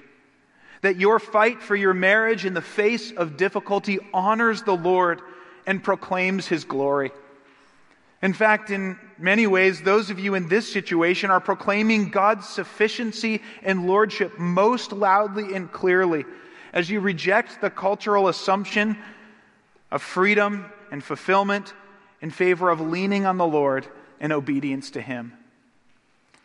that 0.81 0.97
your 0.97 1.19
fight 1.19 1.61
for 1.61 1.75
your 1.75 1.93
marriage 1.93 2.45
in 2.45 2.53
the 2.53 2.61
face 2.61 3.11
of 3.11 3.37
difficulty 3.37 3.99
honors 4.13 4.61
the 4.63 4.75
Lord 4.75 5.21
and 5.65 5.83
proclaims 5.83 6.47
his 6.47 6.63
glory. 6.63 7.11
In 8.21 8.33
fact, 8.33 8.69
in 8.69 8.97
many 9.17 9.47
ways, 9.47 9.81
those 9.81 10.09
of 10.09 10.19
you 10.19 10.35
in 10.35 10.47
this 10.47 10.71
situation 10.71 11.31
are 11.31 11.39
proclaiming 11.39 12.09
God's 12.09 12.47
sufficiency 12.47 13.41
and 13.63 13.87
lordship 13.87 14.37
most 14.37 14.91
loudly 14.91 15.55
and 15.55 15.71
clearly 15.71 16.25
as 16.75 16.89
you 16.89 16.99
reject 16.99 17.61
the 17.61 17.69
cultural 17.69 18.27
assumption 18.27 18.97
of 19.89 20.01
freedom 20.03 20.65
and 20.91 21.03
fulfillment 21.03 21.73
in 22.21 22.29
favor 22.29 22.69
of 22.69 22.81
leaning 22.81 23.25
on 23.25 23.37
the 23.37 23.47
Lord 23.47 23.87
and 24.19 24.33
obedience 24.33 24.91
to 24.91 25.01
Him. 25.01 25.33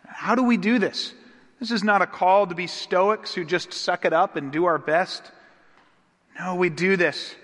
How 0.06 0.36
do 0.36 0.44
we 0.44 0.56
do 0.56 0.78
this? 0.78 1.12
This 1.58 1.72
is 1.72 1.84
not 1.84 2.00
a 2.00 2.06
call 2.06 2.46
to 2.46 2.54
be 2.54 2.68
stoics 2.68 3.34
who 3.34 3.44
just 3.44 3.72
suck 3.72 4.04
it 4.04 4.12
up 4.12 4.36
and 4.36 4.52
do 4.52 4.64
our 4.64 4.78
best. 4.78 5.30
No, 6.38 6.54
we 6.54 6.70
do 6.70 6.96
this 6.96 7.34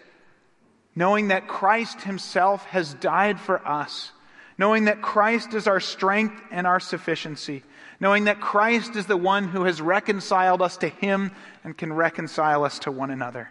knowing 0.99 1.29
that 1.29 1.47
Christ 1.47 2.01
Himself 2.01 2.65
has 2.67 2.95
died 2.95 3.39
for 3.39 3.65
us, 3.69 4.13
knowing 4.57 4.87
that 4.87 5.03
Christ 5.03 5.53
is 5.53 5.67
our 5.67 5.79
strength 5.79 6.41
and 6.51 6.67
our 6.67 6.81
sufficiency, 6.81 7.63
knowing 8.01 8.25
that 8.25 8.41
Christ 8.41 8.97
is 8.97 9.07
the 9.07 9.17
one 9.17 9.49
who 9.49 9.65
has 9.65 9.81
reconciled 9.81 10.63
us 10.63 10.77
to 10.79 10.89
Him 10.89 11.33
and 11.65 11.77
can 11.77 11.93
reconcile 11.93 12.65
us 12.65 12.79
to 12.81 12.91
one 12.91 13.11
another. 13.11 13.51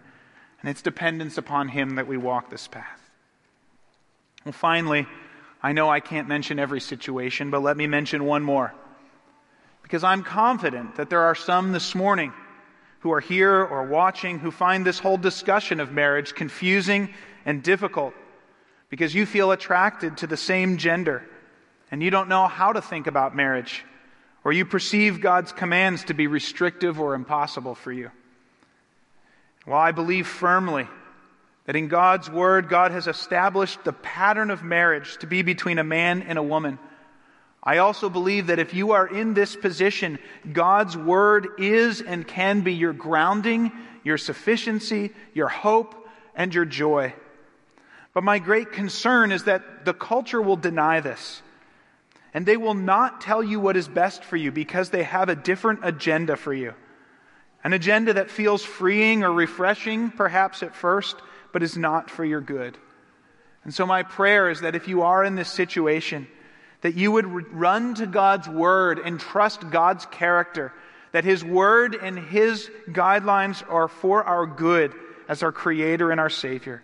And 0.62 0.69
it's 0.69 0.81
dependence 0.81 1.38
upon 1.38 1.69
Him 1.69 1.95
that 1.95 2.08
we 2.08 2.17
walk 2.17 2.49
this 2.49 2.67
path. 2.67 3.01
Well, 4.43 4.53
finally, 4.53 5.08
I 5.62 5.71
know 5.71 5.89
I 5.89 5.99
can't 5.99 6.27
mention 6.27 6.60
every 6.60 6.81
situation, 6.81 7.49
but 7.49 7.63
let 7.63 7.75
me 7.75 7.88
mention 7.88 8.25
one 8.25 8.43
more. 8.43 8.73
Because 9.81 10.03
I'm 10.03 10.23
confident 10.23 10.95
that 10.95 11.10
there 11.10 11.21
are 11.21 11.36
some 11.36 11.71
this 11.71 11.95
morning 11.95 12.34
who 12.99 13.12
are 13.12 13.19
here 13.19 13.63
or 13.63 13.84
watching 13.84 14.39
who 14.39 14.49
find 14.49 14.86
this 14.86 14.99
whole 14.99 15.17
discussion 15.17 15.79
of 15.79 15.91
marriage 15.91 16.34
confusing 16.34 17.13
and 17.45 17.62
difficult 17.62 18.13
because 18.89 19.13
you 19.13 19.25
feel 19.25 19.51
attracted 19.51 20.17
to 20.17 20.27
the 20.27 20.38
same 20.38 20.77
gender 20.77 21.23
and 21.91 22.01
you 22.01 22.10
don't 22.10 22.29
know 22.29 22.47
how 22.47 22.73
to 22.73 22.81
think 22.81 23.08
about 23.08 23.36
marriage, 23.36 23.84
or 24.45 24.53
you 24.53 24.63
perceive 24.63 25.19
God's 25.19 25.51
commands 25.51 26.05
to 26.05 26.13
be 26.13 26.27
restrictive 26.27 27.01
or 27.01 27.15
impossible 27.15 27.73
for 27.73 27.91
you. 27.91 28.12
Well, 29.65 29.79
I 29.79 29.91
believe 29.91 30.27
firmly 30.27 30.88
that 31.65 31.75
in 31.75 31.88
God's 31.88 32.29
Word, 32.29 32.69
God 32.69 32.91
has 32.91 33.08
established 33.08 33.84
the 33.84 33.91
pattern 33.91 34.51
of 34.51 34.63
marriage 34.63 35.17
to 35.17 35.27
be 35.27 35.41
between 35.41 35.79
a 35.79 35.84
man 35.84 36.21
and 36.21 36.38
a 36.38 36.43
woman. 36.43 36.77
I 37.63 37.79
also 37.79 38.08
believe 38.08 38.47
that 38.47 38.60
if 38.60 38.75
you 38.75 38.91
are 38.91 39.08
in 39.08 39.34
this 39.34 39.55
position, 39.55 40.19
God's 40.53 40.95
Word 40.95 41.47
is 41.58 42.01
and 42.01 42.27
can 42.27 42.62
be 42.62 42.73
your 42.73 42.93
grounding, 42.93 43.71
your 44.03 44.19
sufficiency, 44.19 45.10
your 45.34 45.47
hope, 45.47 45.95
and 46.36 46.53
your 46.53 46.65
joy. 46.65 47.15
But 48.13 48.23
my 48.23 48.38
great 48.38 48.73
concern 48.73 49.31
is 49.31 49.45
that 49.45 49.86
the 49.86 49.93
culture 49.95 50.41
will 50.41 50.55
deny 50.55 50.99
this. 50.99 51.41
And 52.36 52.45
they 52.45 52.58
will 52.58 52.74
not 52.74 53.21
tell 53.21 53.41
you 53.41 53.62
what 53.62 53.78
is 53.78 53.88
best 53.88 54.26
for 54.26 54.36
you 54.36 54.52
because 54.52 54.89
they 54.89 55.04
have 55.04 55.30
a 55.30 55.38
different 55.38 55.80
agenda 55.84 56.36
for 56.36 56.54
you. 56.54 56.74
An 57.63 57.71
agenda 57.71 58.12
that 58.12 58.30
feels 58.30 58.62
freeing 58.62 59.24
or 59.24 59.32
refreshing, 59.32 60.12
perhaps 60.12 60.62
at 60.62 60.76
first, 60.76 61.15
but 61.54 61.63
is 61.63 61.78
not 61.78 62.10
for 62.12 62.26
your 62.26 62.41
good. 62.41 62.78
And 63.63 63.74
so, 63.74 63.86
my 63.86 64.04
prayer 64.04 64.50
is 64.50 64.60
that 64.62 64.76
if 64.76 64.89
you 64.89 65.04
are 65.04 65.24
in 65.24 65.36
this 65.36 65.48
situation, 65.48 66.28
that 66.82 66.95
you 66.95 67.10
would 67.10 67.54
run 67.54 67.95
to 67.95 68.06
God's 68.06 68.50
Word 68.50 69.00
and 69.00 69.17
trust 69.17 69.69
God's 69.69 70.06
character, 70.08 70.74
that 71.13 71.24
His 71.24 71.41
Word 71.41 71.95
and 71.95 72.19
His 72.19 72.69
guidelines 72.89 73.63
are 73.71 73.88
for 73.88 74.26
our 74.26 74.45
good 74.45 74.93
as 75.30 75.41
our 75.41 75.54
Creator 75.54 76.12
and 76.12 76.19
our 76.19 76.30
Savior. 76.30 76.84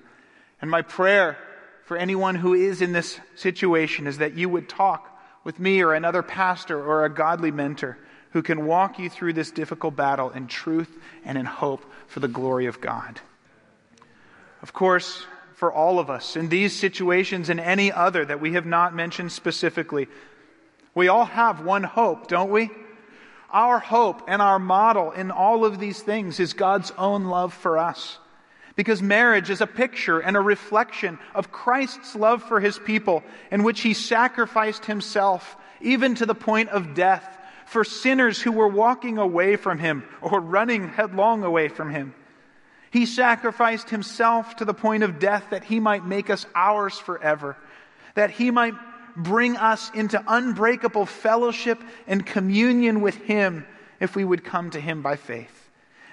And 0.62 0.72
my 0.72 0.82
prayer 0.82 1.38
for 1.84 1.98
anyone 1.98 2.36
who 2.36 2.54
is 2.54 2.82
in 2.82 2.94
this 2.94 3.20
situation 3.36 4.08
is 4.08 4.20
that 4.20 4.36
you 4.36 4.48
would 4.48 4.70
talk 4.70 5.11
with 5.44 5.60
me 5.60 5.82
or 5.82 5.94
another 5.94 6.22
pastor 6.22 6.82
or 6.82 7.06
a 7.06 7.10
godly 7.10 7.52
mentor 7.52 7.98
who 8.32 8.42
can 8.42 8.66
walk 8.66 9.00
you 9.00 9.10
through 9.10 9.34
this 9.34 9.52
difficult 9.52 9.96
battle 9.96 10.30
in 10.30 10.48
truth 10.48 10.98
and 11.26 11.38
in 11.38 11.46
hope 11.46 11.84
for 12.08 12.20
the 12.20 12.28
glory 12.28 12.66
of 12.66 12.80
God. 12.80 13.20
Of 14.62 14.74
course, 14.74 15.26
for 15.56 15.72
all 15.72 16.00
of 16.00 16.10
us, 16.10 16.36
in 16.36 16.50
these 16.50 16.78
situations 16.78 17.50
and 17.50 17.60
any 17.60 17.92
other 17.92 18.26
that 18.26 18.42
we 18.42 18.54
have 18.54 18.66
not 18.66 18.96
mentioned 18.96 19.32
specifically, 19.32 20.08
we 20.96 21.08
all 21.08 21.26
have 21.26 21.64
one 21.64 21.84
hope, 21.84 22.28
don't 22.28 22.52
we? 22.52 22.70
Our 23.52 23.80
hope 23.80 24.24
and 24.28 24.42
our 24.42 24.60
model 24.60 25.12
in 25.12 25.30
all 25.30 25.66
of 25.66 25.80
these 25.80 26.02
things 26.02 26.40
is 26.40 26.54
God's 26.54 26.92
own 26.98 27.26
love 27.26 27.54
for 27.54 27.78
us. 27.78 28.18
Because 28.76 29.02
marriage 29.02 29.50
is 29.50 29.62
a 29.62 29.68
picture 29.68 30.20
and 30.20 30.38
a 30.38 30.42
reflection 30.42 31.20
of 31.36 31.52
Christ's 31.52 32.16
love 32.16 32.44
for 32.44 32.60
his 32.60 32.80
people, 32.80 33.24
in 33.52 33.64
which 33.64 33.82
he 33.82 33.94
sacrificed 33.94 34.86
himself, 34.86 35.58
even 35.82 36.16
to 36.16 36.26
the 36.26 36.36
point 36.36 36.70
of 36.70 36.94
death, 36.94 37.38
for 37.66 37.84
sinners 37.84 38.42
who 38.42 38.52
were 38.52 38.68
walking 38.68 39.18
away 39.18 39.56
from 39.56 39.80
him 39.80 40.04
or 40.22 40.40
running 40.40 40.90
headlong 40.90 41.44
away 41.44 41.68
from 41.68 41.90
him. 41.90 42.14
He 42.92 43.06
sacrificed 43.06 43.90
himself 43.90 44.58
to 44.58 44.66
the 44.66 44.74
point 44.74 45.04
of 45.04 45.20
death 45.20 45.46
that 45.52 45.64
he 45.64 45.80
might 45.80 46.06
make 46.06 46.30
us 46.30 46.46
ours 46.54 46.98
forever, 46.98 47.56
that 48.16 48.32
he 48.32 48.52
might 48.52 48.74
bring 49.16 49.56
us 49.56 49.90
into 49.94 50.22
unbreakable 50.28 51.06
fellowship 51.06 51.82
and 52.08 52.26
communion 52.26 53.02
with 53.02 53.16
him 53.16 53.66
if 54.00 54.16
we 54.16 54.26
would 54.26 54.44
come 54.44 54.70
to 54.72 54.80
him 54.80 55.02
by 55.02 55.16
faith. 55.16 55.61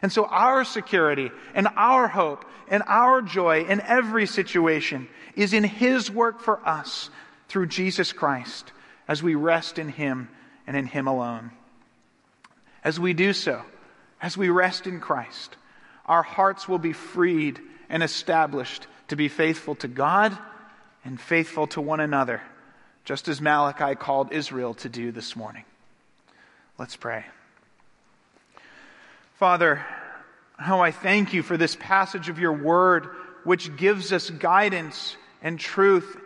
And 0.02 0.12
so, 0.12 0.26
our 0.26 0.64
security 0.64 1.30
and 1.54 1.68
our 1.76 2.08
hope 2.08 2.44
and 2.68 2.82
our 2.86 3.22
joy 3.22 3.64
in 3.64 3.80
every 3.80 4.26
situation 4.26 5.08
is 5.34 5.52
in 5.52 5.64
His 5.64 6.10
work 6.10 6.40
for 6.40 6.66
us 6.66 7.10
through 7.48 7.66
Jesus 7.66 8.12
Christ 8.12 8.72
as 9.08 9.22
we 9.22 9.34
rest 9.34 9.78
in 9.78 9.88
Him 9.88 10.28
and 10.66 10.76
in 10.76 10.86
Him 10.86 11.06
alone. 11.06 11.50
As 12.84 13.00
we 13.00 13.12
do 13.12 13.32
so, 13.32 13.62
as 14.20 14.36
we 14.36 14.48
rest 14.48 14.86
in 14.86 15.00
Christ, 15.00 15.56
our 16.06 16.22
hearts 16.22 16.68
will 16.68 16.78
be 16.78 16.92
freed 16.92 17.60
and 17.88 18.02
established 18.02 18.86
to 19.08 19.16
be 19.16 19.28
faithful 19.28 19.74
to 19.76 19.88
God 19.88 20.36
and 21.04 21.20
faithful 21.20 21.66
to 21.68 21.80
one 21.80 22.00
another, 22.00 22.42
just 23.04 23.28
as 23.28 23.40
Malachi 23.40 23.94
called 23.94 24.32
Israel 24.32 24.74
to 24.74 24.88
do 24.88 25.10
this 25.12 25.34
morning. 25.34 25.64
Let's 26.78 26.96
pray. 26.96 27.24
Father, 29.38 29.86
how 30.56 30.80
I 30.80 30.90
thank 30.90 31.32
you 31.32 31.44
for 31.44 31.56
this 31.56 31.76
passage 31.76 32.28
of 32.28 32.40
your 32.40 32.52
word, 32.52 33.10
which 33.44 33.76
gives 33.76 34.12
us 34.12 34.30
guidance 34.30 35.16
and 35.40 35.60
truth 35.60 36.16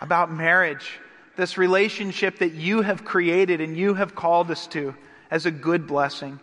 about 0.00 0.32
marriage, 0.32 0.98
this 1.36 1.56
relationship 1.56 2.40
that 2.40 2.52
you 2.52 2.82
have 2.82 3.04
created 3.04 3.60
and 3.60 3.76
you 3.76 3.94
have 3.94 4.16
called 4.16 4.50
us 4.50 4.66
to 4.66 4.96
as 5.30 5.46
a 5.46 5.52
good 5.52 5.86
blessing. 5.86 6.40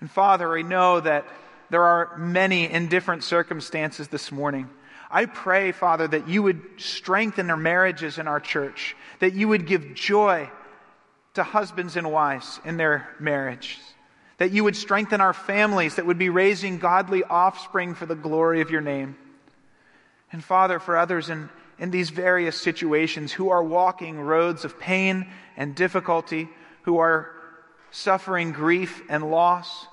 And 0.00 0.10
Father, 0.10 0.54
I 0.54 0.60
know 0.60 1.00
that 1.00 1.24
there 1.70 1.84
are 1.84 2.18
many 2.18 2.70
in 2.70 2.88
different 2.88 3.24
circumstances 3.24 4.08
this 4.08 4.30
morning. 4.30 4.68
I 5.10 5.24
pray, 5.24 5.72
Father, 5.72 6.06
that 6.08 6.28
you 6.28 6.42
would 6.42 6.60
strengthen 6.76 7.48
our 7.48 7.56
marriages 7.56 8.18
in 8.18 8.28
our 8.28 8.38
church, 8.38 8.96
that 9.20 9.32
you 9.32 9.48
would 9.48 9.66
give 9.66 9.94
joy 9.94 10.50
to 11.32 11.42
husbands 11.42 11.96
and 11.96 12.12
wives 12.12 12.60
in 12.66 12.76
their 12.76 13.08
marriage. 13.18 13.78
That 14.44 14.52
you 14.52 14.64
would 14.64 14.76
strengthen 14.76 15.22
our 15.22 15.32
families 15.32 15.94
that 15.94 16.04
would 16.04 16.18
be 16.18 16.28
raising 16.28 16.76
godly 16.76 17.24
offspring 17.24 17.94
for 17.94 18.04
the 18.04 18.14
glory 18.14 18.60
of 18.60 18.70
your 18.70 18.82
name. 18.82 19.16
And 20.32 20.44
Father, 20.44 20.78
for 20.78 20.98
others 20.98 21.30
in, 21.30 21.48
in 21.78 21.90
these 21.90 22.10
various 22.10 22.60
situations 22.60 23.32
who 23.32 23.48
are 23.48 23.64
walking 23.64 24.20
roads 24.20 24.66
of 24.66 24.78
pain 24.78 25.28
and 25.56 25.74
difficulty, 25.74 26.50
who 26.82 26.98
are 26.98 27.30
suffering 27.90 28.52
grief 28.52 29.00
and 29.08 29.30
loss, 29.30 29.86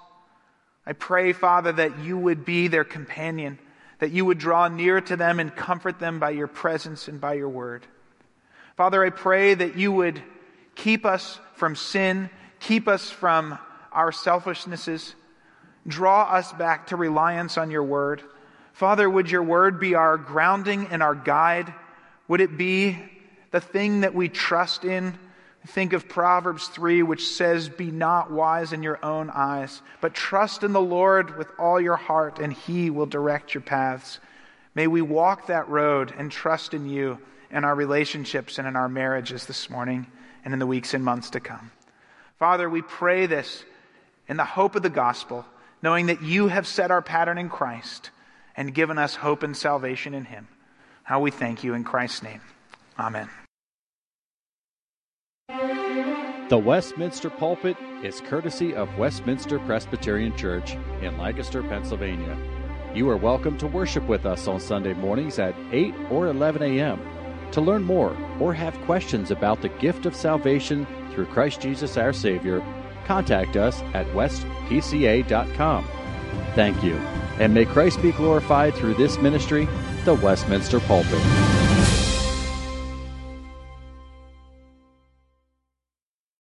I 0.86 0.92
pray, 0.92 1.32
Father, 1.32 1.72
that 1.72 2.00
you 2.00 2.18
would 2.18 2.44
be 2.44 2.68
their 2.68 2.84
companion, 2.84 3.58
that 4.00 4.12
you 4.12 4.26
would 4.26 4.38
draw 4.38 4.68
near 4.68 5.00
to 5.00 5.16
them 5.16 5.40
and 5.40 5.56
comfort 5.56 5.98
them 5.98 6.20
by 6.20 6.32
your 6.32 6.48
presence 6.48 7.08
and 7.08 7.22
by 7.22 7.36
your 7.36 7.48
word. 7.48 7.88
Father, 8.76 9.02
I 9.02 9.12
pray 9.12 9.54
that 9.54 9.78
you 9.78 9.94
would 9.94 10.22
keep 10.76 11.06
us 11.06 11.40
from 11.54 11.78
sin, 11.78 12.30
keep 12.60 12.90
us 12.90 13.10
from 13.10 13.58
our 13.92 14.12
selfishnesses, 14.12 15.16
draw 15.88 16.24
us 16.24 16.52
back 16.54 16.88
to 16.88 16.96
reliance 16.96 17.58
on 17.58 17.72
your 17.72 17.84
word. 17.84 18.22
Father, 18.74 19.10
would 19.10 19.30
your 19.30 19.44
word 19.44 19.80
be 19.80 19.96
our 19.96 20.18
grounding 20.18 20.88
and 20.92 21.04
our 21.04 21.16
guide? 21.16 21.74
Would 22.28 22.42
it 22.42 22.58
be 22.58 22.98
the 23.52 23.62
thing 23.62 24.02
that 24.02 24.16
we 24.16 24.30
trust 24.30 24.86
in? 24.86 25.18
Think 25.68 25.94
of 25.94 26.10
Proverbs 26.10 26.68
3, 26.70 27.04
which 27.04 27.28
says, 27.28 27.70
Be 27.70 27.92
not 27.92 28.32
wise 28.32 28.74
in 28.74 28.82
your 28.82 29.04
own 29.06 29.30
eyes, 29.30 29.82
but 30.00 30.14
trust 30.14 30.64
in 30.64 30.74
the 30.74 30.82
Lord 30.82 31.38
with 31.38 31.48
all 31.60 31.80
your 31.80 31.98
heart, 31.98 32.40
and 32.40 32.52
he 32.52 32.90
will 32.90 33.06
direct 33.06 33.54
your 33.54 33.62
paths. 33.62 34.20
May 34.74 34.88
we 34.88 35.02
walk 35.02 35.48
that 35.48 35.70
road 35.70 36.14
and 36.18 36.32
trust 36.32 36.74
in 36.74 36.90
you 36.90 37.20
in 37.52 37.64
our 37.64 37.76
relationships 37.76 38.58
and 38.58 38.68
in 38.68 38.76
our 38.76 38.90
marriages 38.90 39.46
this 39.46 39.70
morning 39.70 40.08
and 40.44 40.54
in 40.54 40.60
the 40.60 40.66
weeks 40.66 40.94
and 40.94 41.04
months 41.04 41.32
to 41.32 41.40
come. 41.40 41.72
Father, 42.40 42.68
we 42.70 42.82
pray 42.82 43.28
this 43.28 43.64
in 44.32 44.38
the 44.38 44.46
hope 44.46 44.78
of 44.78 44.82
the 44.82 44.90
gospel, 44.90 45.46
knowing 45.84 46.06
that 46.06 46.22
you 46.22 46.48
have 46.48 46.66
set 46.66 46.90
our 46.90 47.02
pattern 47.02 47.38
in 47.38 47.50
Christ 47.50 48.12
and 48.56 48.74
given 48.74 48.98
us 48.98 49.14
hope 49.14 49.44
and 49.44 49.58
salvation 49.58 50.14
in 50.14 50.24
him. 50.24 50.48
How 51.04 51.20
we 51.20 51.32
thank 51.32 51.66
you 51.66 51.74
in 51.74 51.84
Christ's 51.84 52.24
name. 52.24 52.40
Amen. 52.98 53.30
The 56.48 56.58
Westminster 56.58 57.30
Pulpit 57.30 57.76
is 58.04 58.22
courtesy 58.22 58.74
of 58.74 58.98
Westminster 58.98 59.60
Presbyterian 59.60 60.38
Church 60.38 60.78
in 61.02 61.18
Lancaster, 61.18 61.62
Pennsylvania. 61.62 62.38
You 62.96 63.10
are 63.10 63.18
welcome 63.18 63.58
to 63.58 63.68
worship 63.68 64.08
with 64.08 64.26
us 64.26 64.48
on 64.48 64.62
Sunday 64.62 64.94
mornings 64.94 65.40
at 65.40 65.56
8 65.74 65.94
or 66.10 66.28
11 66.28 66.64
a.m. 66.64 67.02
To 67.52 67.60
learn 67.60 67.84
more 67.84 68.16
or 68.40 68.54
have 68.54 68.80
questions 68.84 69.30
about 69.30 69.62
the 69.62 69.68
gift 69.68 70.06
of 70.06 70.16
salvation 70.16 70.88
through 71.12 71.26
Christ 71.26 71.60
Jesus 71.60 71.98
our 71.98 72.14
Savior, 72.14 72.64
contact 73.12 73.58
us 73.58 73.82
at 73.94 74.08
westpca.com. 74.14 75.86
Thank 76.56 76.82
you, 76.82 76.96
and 77.40 77.54
may 77.54 77.66
Christ 77.66 78.02
be 78.02 78.14
glorified 78.14 78.74
through 78.74 78.94
this 78.94 79.18
ministry, 79.18 79.68
the 80.06 80.14
Westminster 80.14 80.80
Pulpit. 80.80 81.51